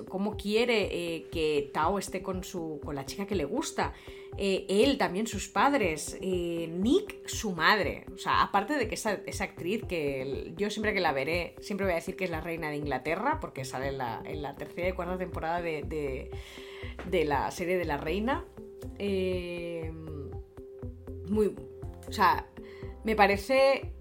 cómo 0.09 0.35
quiere 0.35 0.87
eh, 0.91 1.27
que 1.31 1.69
Tao 1.71 1.99
esté 1.99 2.23
con, 2.23 2.43
su, 2.43 2.81
con 2.83 2.95
la 2.95 3.05
chica 3.05 3.27
que 3.27 3.35
le 3.35 3.45
gusta. 3.45 3.93
Eh, 4.35 4.65
él, 4.67 4.97
también 4.97 5.27
sus 5.27 5.47
padres, 5.47 6.17
Nick, 6.19 7.27
su 7.27 7.51
madre. 7.51 8.07
O 8.11 8.17
sea, 8.17 8.41
aparte 8.41 8.73
de 8.73 8.87
que 8.87 8.95
esa, 8.95 9.19
esa, 9.27 9.43
actriz 9.43 9.83
que 9.87 10.55
yo 10.57 10.71
siempre 10.71 10.95
que 10.95 11.01
la 11.01 11.11
veré, 11.11 11.53
siempre 11.61 11.85
voy 11.85 11.91
a 11.91 11.97
decir 11.97 12.15
que 12.15 12.23
es 12.23 12.31
la 12.31 12.41
reina 12.41 12.71
de 12.71 12.77
Inglaterra, 12.77 13.37
porque 13.39 13.63
sale 13.63 13.89
en 13.89 13.99
la, 13.99 14.23
en 14.25 14.41
la 14.41 14.55
tercera 14.55 14.89
y 14.89 14.93
cuarta 14.93 15.19
temporada 15.19 15.61
de, 15.61 15.83
de, 15.83 16.31
de, 17.11 17.25
la 17.25 17.51
serie 17.51 17.77
de 17.77 17.85
la 17.85 17.97
reina. 17.97 18.43
Eh, 18.97 19.91
muy... 21.33 21.55
O 22.07 22.11
sea, 22.11 22.47
me 23.03 23.15
parece 23.15 23.93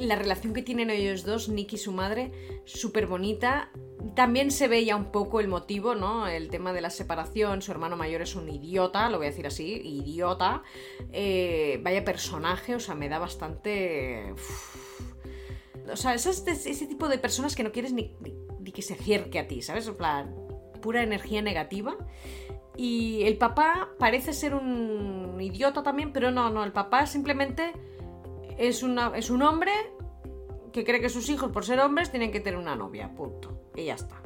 la 0.00 0.16
relación 0.16 0.54
que 0.54 0.62
tienen 0.62 0.90
ellos 0.90 1.24
dos, 1.24 1.48
Nick 1.48 1.74
y 1.74 1.78
su 1.78 1.92
madre, 1.92 2.32
súper 2.64 3.06
bonita. 3.06 3.70
También 4.14 4.50
se 4.50 4.66
ve 4.66 4.84
ya 4.84 4.96
un 4.96 5.12
poco 5.12 5.40
el 5.40 5.48
motivo, 5.48 5.94
¿no? 5.94 6.26
El 6.26 6.48
tema 6.48 6.72
de 6.72 6.80
la 6.80 6.90
separación. 6.90 7.62
Su 7.62 7.70
hermano 7.70 7.96
mayor 7.96 8.22
es 8.22 8.34
un 8.34 8.48
idiota, 8.48 9.10
lo 9.10 9.18
voy 9.18 9.26
a 9.26 9.30
decir 9.30 9.46
así, 9.46 9.80
idiota. 9.84 10.62
Eh, 11.12 11.80
vaya 11.82 12.04
personaje, 12.04 12.74
o 12.74 12.80
sea, 12.80 12.94
me 12.94 13.08
da 13.08 13.18
bastante... 13.18 14.34
O 15.92 15.96
sea, 15.96 16.14
ese, 16.14 16.30
ese 16.30 16.86
tipo 16.86 17.08
de 17.08 17.18
personas 17.18 17.56
que 17.56 17.64
no 17.64 17.72
quieres 17.72 17.92
ni, 17.92 18.14
ni, 18.20 18.72
que 18.72 18.82
se 18.82 18.94
acerque 18.94 19.38
a 19.38 19.48
ti, 19.48 19.60
¿sabes? 19.60 19.88
En 19.88 19.96
plan, 19.96 20.34
pura 20.80 21.02
energía 21.02 21.42
negativa. 21.42 21.96
Y 22.82 23.24
el 23.24 23.36
papá 23.36 23.90
parece 23.98 24.32
ser 24.32 24.54
un 24.54 25.36
idiota 25.38 25.82
también, 25.82 26.14
pero 26.14 26.30
no, 26.30 26.48
no, 26.48 26.64
el 26.64 26.72
papá 26.72 27.06
simplemente 27.06 27.74
es, 28.56 28.82
una, 28.82 29.12
es 29.14 29.28
un 29.28 29.42
hombre 29.42 29.70
que 30.72 30.82
cree 30.82 30.98
que 30.98 31.10
sus 31.10 31.28
hijos, 31.28 31.52
por 31.52 31.66
ser 31.66 31.78
hombres, 31.80 32.10
tienen 32.10 32.32
que 32.32 32.40
tener 32.40 32.58
una 32.58 32.76
novia, 32.76 33.14
punto. 33.14 33.70
Y 33.76 33.84
ya 33.84 33.96
está. 33.96 34.22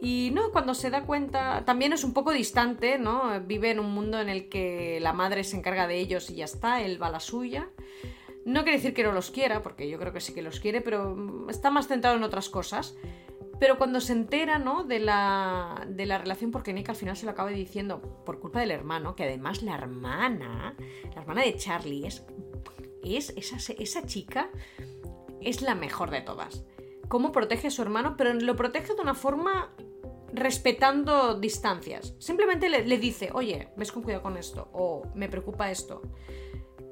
Y 0.00 0.30
no, 0.32 0.50
cuando 0.50 0.72
se 0.72 0.88
da 0.88 1.04
cuenta, 1.04 1.66
también 1.66 1.92
es 1.92 2.04
un 2.04 2.14
poco 2.14 2.32
distante, 2.32 2.98
¿no? 2.98 3.38
Vive 3.42 3.72
en 3.72 3.80
un 3.80 3.92
mundo 3.92 4.18
en 4.18 4.30
el 4.30 4.48
que 4.48 4.98
la 5.02 5.12
madre 5.12 5.44
se 5.44 5.58
encarga 5.58 5.86
de 5.86 5.98
ellos 5.98 6.30
y 6.30 6.36
ya 6.36 6.46
está, 6.46 6.80
él 6.80 7.02
va 7.02 7.08
a 7.08 7.10
la 7.10 7.20
suya. 7.20 7.68
No 8.46 8.62
quiere 8.62 8.78
decir 8.78 8.94
que 8.94 9.04
no 9.04 9.12
los 9.12 9.30
quiera, 9.30 9.62
porque 9.62 9.90
yo 9.90 9.98
creo 9.98 10.14
que 10.14 10.20
sí 10.20 10.32
que 10.32 10.40
los 10.40 10.58
quiere, 10.58 10.80
pero 10.80 11.46
está 11.50 11.70
más 11.70 11.86
centrado 11.86 12.16
en 12.16 12.22
otras 12.22 12.48
cosas. 12.48 12.96
Pero 13.58 13.78
cuando 13.78 14.00
se 14.00 14.12
entera, 14.12 14.58
¿no? 14.58 14.84
De 14.84 14.98
la, 14.98 15.86
de 15.88 16.06
la 16.06 16.18
relación, 16.18 16.50
porque 16.50 16.72
Nick 16.72 16.88
al 16.88 16.96
final 16.96 17.16
se 17.16 17.24
lo 17.24 17.32
acaba 17.32 17.50
diciendo 17.50 18.22
por 18.24 18.40
culpa 18.40 18.60
del 18.60 18.70
hermano, 18.70 19.14
que 19.14 19.24
además 19.24 19.62
la 19.62 19.74
hermana, 19.74 20.74
la 21.14 21.20
hermana 21.20 21.42
de 21.42 21.56
Charlie, 21.56 22.06
es, 22.06 22.24
es 23.02 23.32
esa, 23.36 23.72
esa 23.72 24.06
chica 24.06 24.50
es 25.40 25.62
la 25.62 25.74
mejor 25.74 26.10
de 26.10 26.20
todas. 26.20 26.64
Cómo 27.08 27.32
protege 27.32 27.68
a 27.68 27.70
su 27.70 27.82
hermano, 27.82 28.16
pero 28.16 28.34
lo 28.34 28.56
protege 28.56 28.94
de 28.94 29.02
una 29.02 29.14
forma 29.14 29.74
respetando 30.32 31.38
distancias. 31.38 32.14
Simplemente 32.18 32.68
le, 32.68 32.84
le, 32.84 32.98
dice, 32.98 33.30
oye, 33.32 33.68
ves 33.76 33.92
con 33.92 34.02
cuidado 34.02 34.22
con 34.22 34.36
esto, 34.36 34.68
o 34.72 35.02
me 35.14 35.28
preocupa 35.28 35.70
esto. 35.70 36.02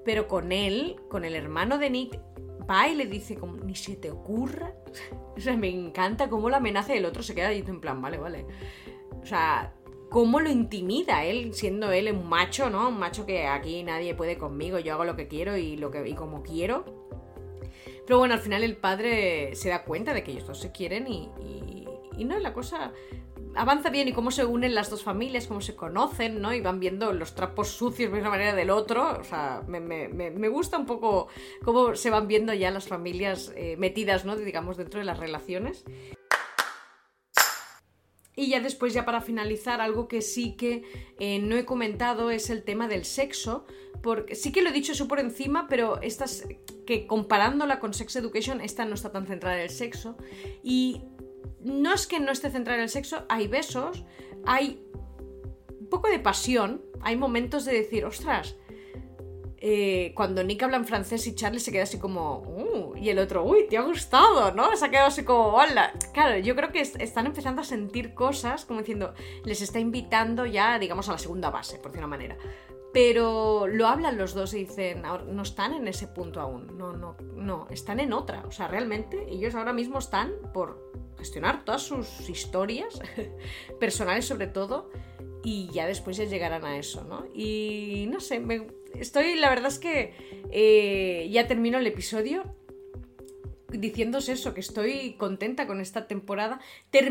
Pero 0.04 0.28
con 0.28 0.52
él, 0.52 0.96
con 1.08 1.24
el 1.24 1.34
hermano 1.34 1.78
de 1.78 1.90
Nick, 1.90 2.20
va 2.68 2.88
y 2.88 2.94
le 2.94 3.06
dice 3.06 3.36
como, 3.36 3.56
ni 3.56 3.74
se 3.74 3.96
te 3.96 4.10
ocurra. 4.10 4.74
O 5.34 5.40
sea, 5.40 5.56
me 5.56 5.70
encanta 5.70 6.28
cómo 6.28 6.50
la 6.50 6.58
amenaza 6.58 6.94
y 6.94 6.98
el 6.98 7.06
otro 7.06 7.22
se 7.22 7.34
queda 7.34 7.48
ahí 7.48 7.64
en 7.66 7.80
plan, 7.80 8.02
vale, 8.02 8.18
vale. 8.18 8.44
O 9.22 9.24
sea, 9.24 9.72
cómo 10.10 10.40
lo 10.40 10.50
intimida 10.50 11.24
él, 11.24 11.54
siendo 11.54 11.90
él 11.90 12.12
un 12.12 12.28
macho, 12.28 12.68
¿no? 12.68 12.90
Un 12.90 12.98
macho 12.98 13.24
que 13.24 13.46
aquí 13.46 13.82
nadie 13.82 14.14
puede 14.14 14.36
conmigo, 14.36 14.78
yo 14.78 14.92
hago 14.92 15.04
lo 15.06 15.16
que 15.16 15.28
quiero 15.28 15.56
y, 15.56 15.78
lo 15.78 15.90
que, 15.90 16.06
y 16.06 16.12
como 16.12 16.42
quiero. 16.42 16.84
Pero 18.06 18.18
bueno, 18.18 18.34
al 18.34 18.40
final 18.40 18.62
el 18.62 18.76
padre 18.76 19.56
se 19.56 19.70
da 19.70 19.84
cuenta 19.84 20.12
de 20.12 20.22
que 20.22 20.32
ellos 20.32 20.46
dos 20.46 20.60
se 20.60 20.70
quieren 20.70 21.08
y, 21.08 21.30
y, 21.40 21.88
y 22.18 22.24
no, 22.24 22.38
la 22.38 22.52
cosa 22.52 22.92
avanza 23.54 23.90
bien 23.90 24.08
y 24.08 24.12
cómo 24.12 24.30
se 24.30 24.44
unen 24.44 24.74
las 24.74 24.90
dos 24.90 25.02
familias, 25.02 25.46
cómo 25.46 25.60
se 25.60 25.76
conocen, 25.76 26.40
¿no? 26.40 26.54
Y 26.54 26.60
van 26.60 26.80
viendo 26.80 27.12
los 27.12 27.34
trapos 27.34 27.68
sucios 27.68 28.12
de 28.12 28.20
una 28.20 28.30
manera 28.30 28.54
del 28.54 28.70
otro. 28.70 29.18
O 29.18 29.24
sea, 29.24 29.62
me, 29.66 30.48
gusta 30.48 30.78
un 30.78 30.86
poco 30.86 31.28
cómo 31.64 31.94
se 31.96 32.10
van 32.10 32.28
viendo 32.28 32.52
ya 32.54 32.70
las 32.70 32.88
familias 32.88 33.52
eh, 33.56 33.76
metidas, 33.76 34.24
¿no? 34.24 34.36
Digamos, 34.36 34.76
dentro 34.76 35.00
de 35.00 35.06
las 35.06 35.18
relaciones. 35.18 35.84
Y 38.34 38.48
ya 38.48 38.60
después, 38.60 38.94
ya 38.94 39.04
para 39.04 39.20
finalizar, 39.20 39.80
algo 39.80 40.08
que 40.08 40.22
sí 40.22 40.56
que 40.56 40.84
eh, 41.18 41.38
no 41.38 41.56
he 41.56 41.66
comentado 41.66 42.30
es 42.30 42.48
el 42.48 42.64
tema 42.64 42.88
del 42.88 43.04
sexo, 43.04 43.66
porque 44.02 44.34
sí 44.34 44.52
que 44.52 44.62
lo 44.62 44.70
he 44.70 44.72
dicho 44.72 44.92
eso 44.92 45.06
por 45.06 45.20
encima, 45.20 45.68
pero 45.68 46.00
estas, 46.00 46.44
que 46.86 47.06
comparándola 47.06 47.78
con 47.78 47.92
Sex 47.92 48.16
Education, 48.16 48.62
esta 48.62 48.86
no 48.86 48.94
está 48.94 49.12
tan 49.12 49.26
centrada 49.26 49.56
en 49.56 49.62
el 49.62 49.70
sexo. 49.70 50.16
Y 50.62 51.02
no 51.60 51.94
es 51.94 52.06
que 52.06 52.20
no 52.20 52.32
esté 52.32 52.50
centrada 52.50 52.78
en 52.78 52.84
el 52.84 52.88
sexo, 52.88 53.24
hay 53.28 53.48
besos, 53.48 54.04
hay 54.46 54.84
un 55.80 55.88
poco 55.88 56.08
de 56.08 56.18
pasión, 56.18 56.82
hay 57.00 57.16
momentos 57.16 57.64
de 57.64 57.74
decir, 57.74 58.04
ostras, 58.04 58.56
eh, 59.64 60.12
cuando 60.16 60.42
Nick 60.42 60.60
habla 60.64 60.76
en 60.76 60.84
francés 60.84 61.24
y 61.28 61.36
Charlie 61.36 61.60
se 61.60 61.70
queda 61.70 61.84
así 61.84 62.00
como, 62.00 62.38
uh, 62.38 62.96
y 62.96 63.10
el 63.10 63.20
otro, 63.20 63.44
uy, 63.44 63.68
te 63.70 63.76
ha 63.76 63.82
gustado, 63.82 64.50
¿no? 64.52 64.76
Se 64.76 64.86
ha 64.86 64.90
quedado 64.90 65.06
así 65.06 65.22
como, 65.22 65.54
hola. 65.54 65.92
Claro, 66.12 66.36
yo 66.38 66.56
creo 66.56 66.72
que 66.72 66.80
están 66.80 67.26
empezando 67.26 67.60
a 67.60 67.64
sentir 67.64 68.12
cosas, 68.12 68.64
como 68.64 68.80
diciendo, 68.80 69.14
les 69.44 69.62
está 69.62 69.78
invitando 69.78 70.46
ya, 70.46 70.80
digamos, 70.80 71.08
a 71.08 71.12
la 71.12 71.18
segunda 71.18 71.50
base, 71.50 71.78
por 71.78 71.92
decir 71.92 72.00
una 72.00 72.08
manera. 72.08 72.36
Pero 72.92 73.66
lo 73.66 73.86
hablan 73.86 74.18
los 74.18 74.34
dos 74.34 74.52
y 74.54 74.58
dicen, 74.58 75.02
no 75.02 75.42
están 75.42 75.72
en 75.72 75.88
ese 75.88 76.08
punto 76.08 76.40
aún, 76.40 76.76
no, 76.76 76.92
no, 76.92 77.16
no, 77.34 77.66
están 77.70 78.00
en 78.00 78.12
otra. 78.12 78.44
O 78.46 78.52
sea, 78.52 78.68
realmente 78.68 79.26
ellos 79.30 79.54
ahora 79.54 79.72
mismo 79.72 79.98
están 79.98 80.32
por 80.52 80.92
gestionar 81.16 81.64
todas 81.64 81.82
sus 81.82 82.28
historias, 82.28 83.00
personales 83.80 84.26
sobre 84.26 84.46
todo, 84.46 84.90
y 85.42 85.70
ya 85.72 85.86
después 85.86 86.16
ya 86.16 86.24
llegarán 86.24 86.64
a 86.64 86.76
eso, 86.76 87.04
¿no? 87.04 87.24
Y 87.34 88.08
no 88.10 88.20
sé, 88.20 88.40
me, 88.40 88.66
estoy, 88.94 89.36
la 89.36 89.48
verdad 89.48 89.68
es 89.68 89.78
que 89.78 90.14
eh, 90.50 91.28
ya 91.30 91.46
termino 91.46 91.78
el 91.78 91.86
episodio 91.86 92.44
diciéndose 93.72 94.32
eso, 94.32 94.54
que 94.54 94.60
estoy 94.60 95.14
contenta 95.14 95.66
con 95.66 95.80
esta 95.80 96.06
temporada. 96.06 96.60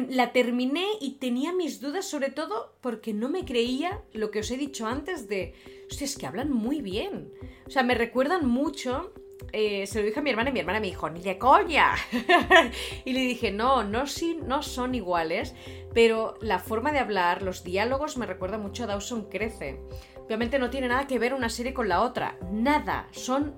la 0.09 0.31
terminé 0.31 0.85
y 0.99 1.13
tenía 1.13 1.53
mis 1.53 1.81
dudas, 1.81 2.05
sobre 2.05 2.29
todo 2.29 2.75
porque 2.81 3.13
no 3.13 3.29
me 3.29 3.45
creía 3.45 4.01
lo 4.13 4.31
que 4.31 4.39
os 4.39 4.51
he 4.51 4.57
dicho 4.57 4.87
antes 4.87 5.27
de, 5.27 5.53
hostia, 5.89 6.05
es 6.05 6.17
que 6.17 6.27
hablan 6.27 6.51
muy 6.51 6.81
bien. 6.81 7.31
O 7.67 7.69
sea, 7.69 7.83
me 7.83 7.95
recuerdan 7.95 8.47
mucho 8.47 9.13
eh, 9.53 9.85
se 9.87 9.99
lo 9.99 10.05
dije 10.05 10.19
a 10.19 10.23
mi 10.23 10.29
hermana 10.29 10.49
y 10.49 10.53
mi 10.53 10.59
hermana 10.59 10.79
me 10.79 10.87
dijo, 10.87 11.09
ni 11.09 11.21
de 11.21 11.37
coña. 11.37 11.95
y 13.05 13.13
le 13.13 13.21
dije, 13.21 13.51
no, 13.51 13.83
no, 13.83 14.07
sí, 14.07 14.39
no 14.45 14.63
son 14.63 14.95
iguales, 14.95 15.55
pero 15.93 16.35
la 16.41 16.59
forma 16.59 16.91
de 16.91 16.99
hablar, 16.99 17.41
los 17.41 17.63
diálogos 17.63 18.17
me 18.17 18.25
recuerda 18.25 18.57
mucho 18.57 18.83
a 18.83 18.87
Dawson 18.87 19.29
Crece. 19.29 19.81
Obviamente 20.25 20.59
no 20.59 20.69
tiene 20.69 20.87
nada 20.87 21.07
que 21.07 21.19
ver 21.19 21.33
una 21.33 21.49
serie 21.49 21.73
con 21.73 21.89
la 21.89 22.01
otra, 22.01 22.37
nada, 22.51 23.07
son 23.11 23.55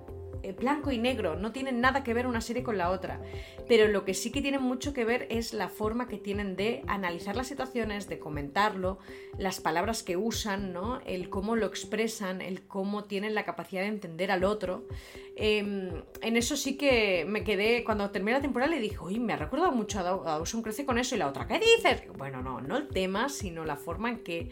blanco 0.52 0.92
y 0.92 0.98
negro, 0.98 1.36
no 1.36 1.52
tienen 1.52 1.80
nada 1.80 2.04
que 2.04 2.14
ver 2.14 2.28
una 2.28 2.42
serie 2.42 2.64
con 2.64 2.78
la 2.78 2.90
otra. 2.90 3.22
Pero 3.68 3.88
lo 3.88 4.04
que 4.04 4.14
sí 4.14 4.32
que 4.32 4.42
tienen 4.42 4.62
mucho 4.62 4.94
que 4.94 5.06
ver 5.06 5.28
es 5.30 5.54
la 5.54 5.70
forma 5.70 6.08
que 6.08 6.18
tienen 6.18 6.56
de 6.56 6.84
analizar 6.88 7.36
las 7.36 7.48
situaciones, 7.48 8.10
de 8.10 8.20
comentarlo, 8.20 9.00
las 9.38 9.62
palabras 9.62 10.04
que 10.04 10.18
usan, 10.18 10.74
¿no? 10.74 11.00
El 11.06 11.30
cómo 11.30 11.56
lo 11.56 11.66
expresan, 11.66 12.42
el 12.42 12.64
cómo 12.64 13.06
tienen 13.06 13.36
la 13.36 13.46
capacidad 13.46 13.82
de 13.82 13.88
entender 13.88 14.32
al 14.32 14.44
otro. 14.44 14.88
Em, 15.36 16.04
en 16.22 16.38
eso 16.38 16.56
sí 16.56 16.78
que 16.78 17.26
me 17.28 17.44
quedé, 17.44 17.84
cuando 17.84 18.12
terminé 18.12 18.38
la 18.38 18.42
temporada 18.42 18.72
le 18.72 18.80
dije, 18.80 18.98
uy, 19.00 19.20
me 19.20 19.34
ha 19.34 19.38
recordado 19.38 19.72
mucho 19.72 20.00
a 20.00 20.04
Dawson 20.04 20.62
Crece 20.62 20.86
con 20.86 21.00
eso 21.00 21.16
y 21.16 21.18
la 21.18 21.28
otra, 21.28 21.48
¿qué 21.48 21.60
dices? 21.60 22.04
Bueno, 22.18 22.42
no, 22.44 22.62
no 22.62 22.78
el 22.78 22.88
tema, 22.88 23.30
sino 23.30 23.66
la 23.66 23.76
forma 23.76 24.10
en 24.10 24.20
que 24.24 24.52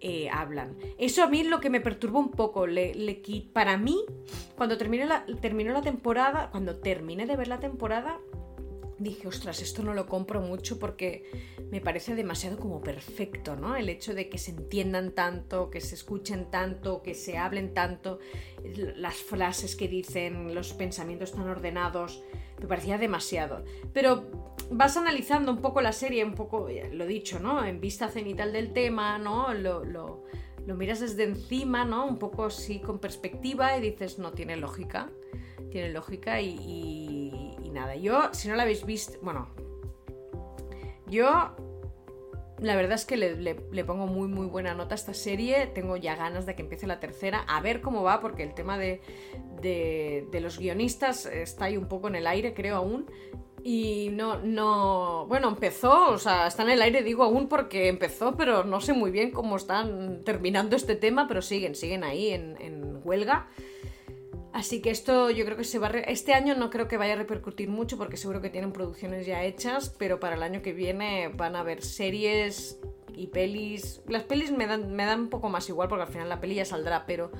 eh, 0.00 0.28
hablan. 0.30 0.76
Eso 0.98 1.22
a 1.22 1.28
mí 1.28 1.40
es 1.40 1.46
lo 1.46 1.60
que 1.60 1.70
me 1.70 1.80
perturba 1.80 2.18
un 2.18 2.30
poco. 2.30 2.66
Le, 2.66 2.94
le, 2.94 3.22
para 3.52 3.76
mí, 3.76 4.04
cuando 4.56 4.76
terminé 4.76 5.06
la, 5.06 5.24
terminó 5.40 5.72
la 5.72 5.82
temporada, 5.82 6.50
cuando 6.50 6.76
terminé 6.76 7.26
de 7.26 7.36
ver 7.36 7.48
la 7.48 7.60
temporada, 7.60 8.18
dije, 8.98 9.28
ostras, 9.28 9.60
esto 9.60 9.82
no 9.82 9.92
lo 9.94 10.06
compro 10.06 10.40
mucho 10.40 10.78
porque 10.78 11.24
me 11.70 11.80
parece 11.80 12.14
demasiado 12.14 12.58
como 12.58 12.80
perfecto, 12.80 13.56
¿no? 13.56 13.76
El 13.76 13.88
hecho 13.88 14.14
de 14.14 14.28
que 14.28 14.38
se 14.38 14.52
entiendan 14.52 15.12
tanto, 15.12 15.70
que 15.70 15.80
se 15.80 15.94
escuchen 15.94 16.50
tanto, 16.50 17.02
que 17.02 17.14
se 17.14 17.36
hablen 17.36 17.74
tanto, 17.74 18.18
las 18.96 19.16
frases 19.16 19.76
que 19.76 19.88
dicen, 19.88 20.54
los 20.54 20.72
pensamientos 20.72 21.32
tan 21.32 21.48
ordenados, 21.48 22.22
me 22.58 22.66
parecía 22.66 22.96
demasiado. 22.96 23.64
Pero 23.92 24.24
vas 24.70 24.96
analizando 24.96 25.52
un 25.52 25.60
poco 25.60 25.80
la 25.82 25.92
serie, 25.92 26.24
un 26.24 26.34
poco, 26.34 26.68
lo 26.92 27.06
dicho, 27.06 27.38
¿no? 27.38 27.64
En 27.64 27.80
vista 27.80 28.08
cenital 28.08 28.52
del 28.52 28.72
tema, 28.72 29.18
¿no? 29.18 29.52
Lo, 29.52 29.84
lo, 29.84 30.24
lo 30.66 30.74
miras 30.74 31.00
desde 31.00 31.24
encima, 31.24 31.84
¿no? 31.84 32.06
Un 32.06 32.18
poco 32.18 32.44
así 32.44 32.80
con 32.80 32.98
perspectiva 32.98 33.76
y 33.78 33.80
dices, 33.80 34.18
no 34.18 34.32
tiene 34.32 34.56
lógica 34.56 35.10
tiene 35.70 35.90
lógica 35.90 36.40
y, 36.40 37.54
nada. 37.72 37.96
Yo, 37.96 38.32
si 38.32 38.48
no 38.48 38.56
la 38.56 38.62
habéis 38.62 38.86
visto, 38.86 39.18
bueno, 39.20 39.48
yo 41.06 41.54
la 42.58 42.74
verdad 42.74 42.94
es 42.94 43.04
que 43.04 43.18
le, 43.18 43.84
pongo 43.84 44.06
muy 44.06 44.28
muy 44.28 44.46
buena 44.46 44.72
nota 44.72 44.94
a 44.94 44.96
esta 44.96 45.12
serie. 45.12 45.66
Tengo 45.66 45.98
ya 45.98 46.16
ganas 46.16 46.46
de 46.46 46.54
que 46.54 46.62
empiece 46.62 46.86
la 46.86 47.00
tercera. 47.00 47.40
A 47.46 47.60
ver 47.60 47.82
cómo 47.82 48.02
va, 48.02 48.20
porque 48.20 48.42
el 48.42 48.54
tema 48.54 48.78
de, 48.78 49.02
de, 49.60 50.40
los 50.40 50.58
guionistas 50.58 51.26
está 51.26 51.66
ahí 51.66 51.76
un 51.76 51.88
poco 51.88 52.08
en 52.08 52.14
el 52.14 52.26
aire, 52.26 52.54
creo 52.54 52.76
aún. 52.76 53.10
Y 53.68 54.10
no, 54.12 54.38
no. 54.38 55.26
Bueno, 55.26 55.48
empezó, 55.48 56.10
o 56.10 56.18
sea, 56.18 56.46
está 56.46 56.62
en 56.62 56.70
el 56.70 56.82
aire, 56.82 57.02
digo 57.02 57.24
aún 57.24 57.48
porque 57.48 57.88
empezó, 57.88 58.36
pero 58.36 58.62
no 58.62 58.80
sé 58.80 58.92
muy 58.92 59.10
bien 59.10 59.32
cómo 59.32 59.56
están 59.56 60.22
terminando 60.22 60.76
este 60.76 60.94
tema, 60.94 61.26
pero 61.26 61.42
siguen, 61.42 61.74
siguen 61.74 62.04
ahí 62.04 62.30
en, 62.30 63.00
huelga. 63.02 63.48
Así 64.52 64.80
que 64.80 64.90
esto 64.90 65.30
yo 65.30 65.44
creo 65.44 65.56
que 65.56 65.64
se 65.64 65.80
va 65.80 65.88
a 65.88 65.98
este 65.98 66.32
año 66.32 66.54
no 66.54 66.70
creo 66.70 66.86
que 66.86 66.96
vaya 66.96 67.14
a 67.14 67.16
repercutir 67.16 67.68
mucho 67.68 67.98
porque 67.98 68.16
seguro 68.16 68.40
que 68.40 68.50
tienen 68.50 68.72
producciones 68.72 69.26
ya 69.26 69.42
hechas, 69.42 69.92
pero 69.98 70.20
para 70.20 70.36
el 70.36 70.44
año 70.44 70.62
que 70.62 70.72
viene 70.72 71.32
van 71.34 71.56
a 71.56 71.60
haber 71.60 71.82
series 71.82 72.78
y 73.16 73.26
pelis. 73.26 74.00
Las 74.06 74.22
pelis 74.22 74.52
me 74.52 74.68
dan, 74.68 74.94
me 74.94 75.06
dan 75.06 75.22
un 75.22 75.28
poco 75.28 75.48
más 75.48 75.68
igual 75.68 75.88
porque 75.88 76.04
al 76.04 76.12
final 76.12 76.28
la 76.28 76.40
peli 76.40 76.54
ya 76.54 76.64
saldrá, 76.64 77.04
pero 77.04 77.32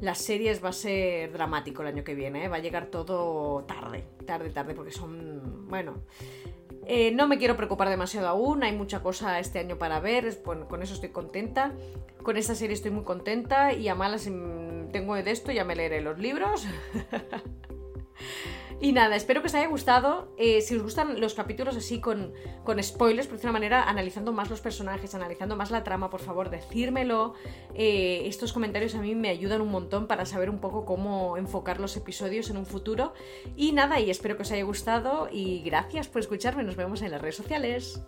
las 0.00 0.18
series 0.18 0.64
va 0.64 0.70
a 0.70 0.72
ser 0.72 1.32
dramático 1.32 1.82
el 1.82 1.88
año 1.88 2.04
que 2.04 2.14
viene, 2.14 2.44
¿eh? 2.44 2.48
va 2.48 2.56
a 2.56 2.60
llegar 2.60 2.86
todo 2.86 3.64
tarde, 3.64 4.04
tarde, 4.26 4.50
tarde, 4.50 4.74
porque 4.74 4.92
son, 4.92 5.68
bueno, 5.68 6.02
eh, 6.86 7.10
no 7.12 7.28
me 7.28 7.38
quiero 7.38 7.56
preocupar 7.56 7.88
demasiado 7.88 8.28
aún, 8.28 8.62
hay 8.62 8.76
mucha 8.76 9.02
cosa 9.02 9.38
este 9.38 9.58
año 9.58 9.78
para 9.78 10.00
ver, 10.00 10.42
con 10.42 10.82
eso 10.82 10.94
estoy 10.94 11.10
contenta. 11.10 11.72
Con 12.22 12.36
esta 12.36 12.54
serie 12.54 12.74
estoy 12.74 12.90
muy 12.90 13.04
contenta 13.04 13.72
y 13.72 13.88
a 13.88 13.94
malas 13.94 14.28
tengo 14.92 15.14
de 15.14 15.30
esto, 15.30 15.52
ya 15.52 15.64
me 15.64 15.76
leeré 15.76 16.00
los 16.00 16.18
libros. 16.18 16.66
Y 18.80 18.92
nada, 18.92 19.16
espero 19.16 19.40
que 19.40 19.48
os 19.48 19.54
haya 19.54 19.66
gustado. 19.66 20.32
Eh, 20.36 20.60
si 20.60 20.76
os 20.76 20.82
gustan 20.82 21.20
los 21.20 21.34
capítulos 21.34 21.76
así 21.76 22.00
con, 22.00 22.32
con 22.64 22.80
spoilers, 22.80 23.26
por 23.26 23.36
decir 23.36 23.50
una 23.50 23.58
manera, 23.58 23.82
analizando 23.82 24.32
más 24.32 24.50
los 24.50 24.60
personajes, 24.60 25.16
analizando 25.16 25.56
más 25.56 25.72
la 25.72 25.82
trama, 25.82 26.10
por 26.10 26.20
favor, 26.20 26.48
decírmelo. 26.48 27.34
Eh, 27.74 28.22
estos 28.26 28.52
comentarios 28.52 28.94
a 28.94 29.00
mí 29.00 29.16
me 29.16 29.30
ayudan 29.30 29.62
un 29.62 29.70
montón 29.70 30.06
para 30.06 30.26
saber 30.26 30.48
un 30.48 30.60
poco 30.60 30.84
cómo 30.84 31.36
enfocar 31.36 31.80
los 31.80 31.96
episodios 31.96 32.50
en 32.50 32.56
un 32.56 32.66
futuro. 32.66 33.14
Y 33.56 33.72
nada, 33.72 33.98
y 33.98 34.10
espero 34.10 34.36
que 34.36 34.42
os 34.42 34.52
haya 34.52 34.62
gustado 34.62 35.28
y 35.30 35.60
gracias 35.62 36.06
por 36.06 36.20
escucharme. 36.20 36.62
Nos 36.62 36.76
vemos 36.76 37.02
en 37.02 37.10
las 37.10 37.20
redes 37.20 37.36
sociales. 37.36 38.00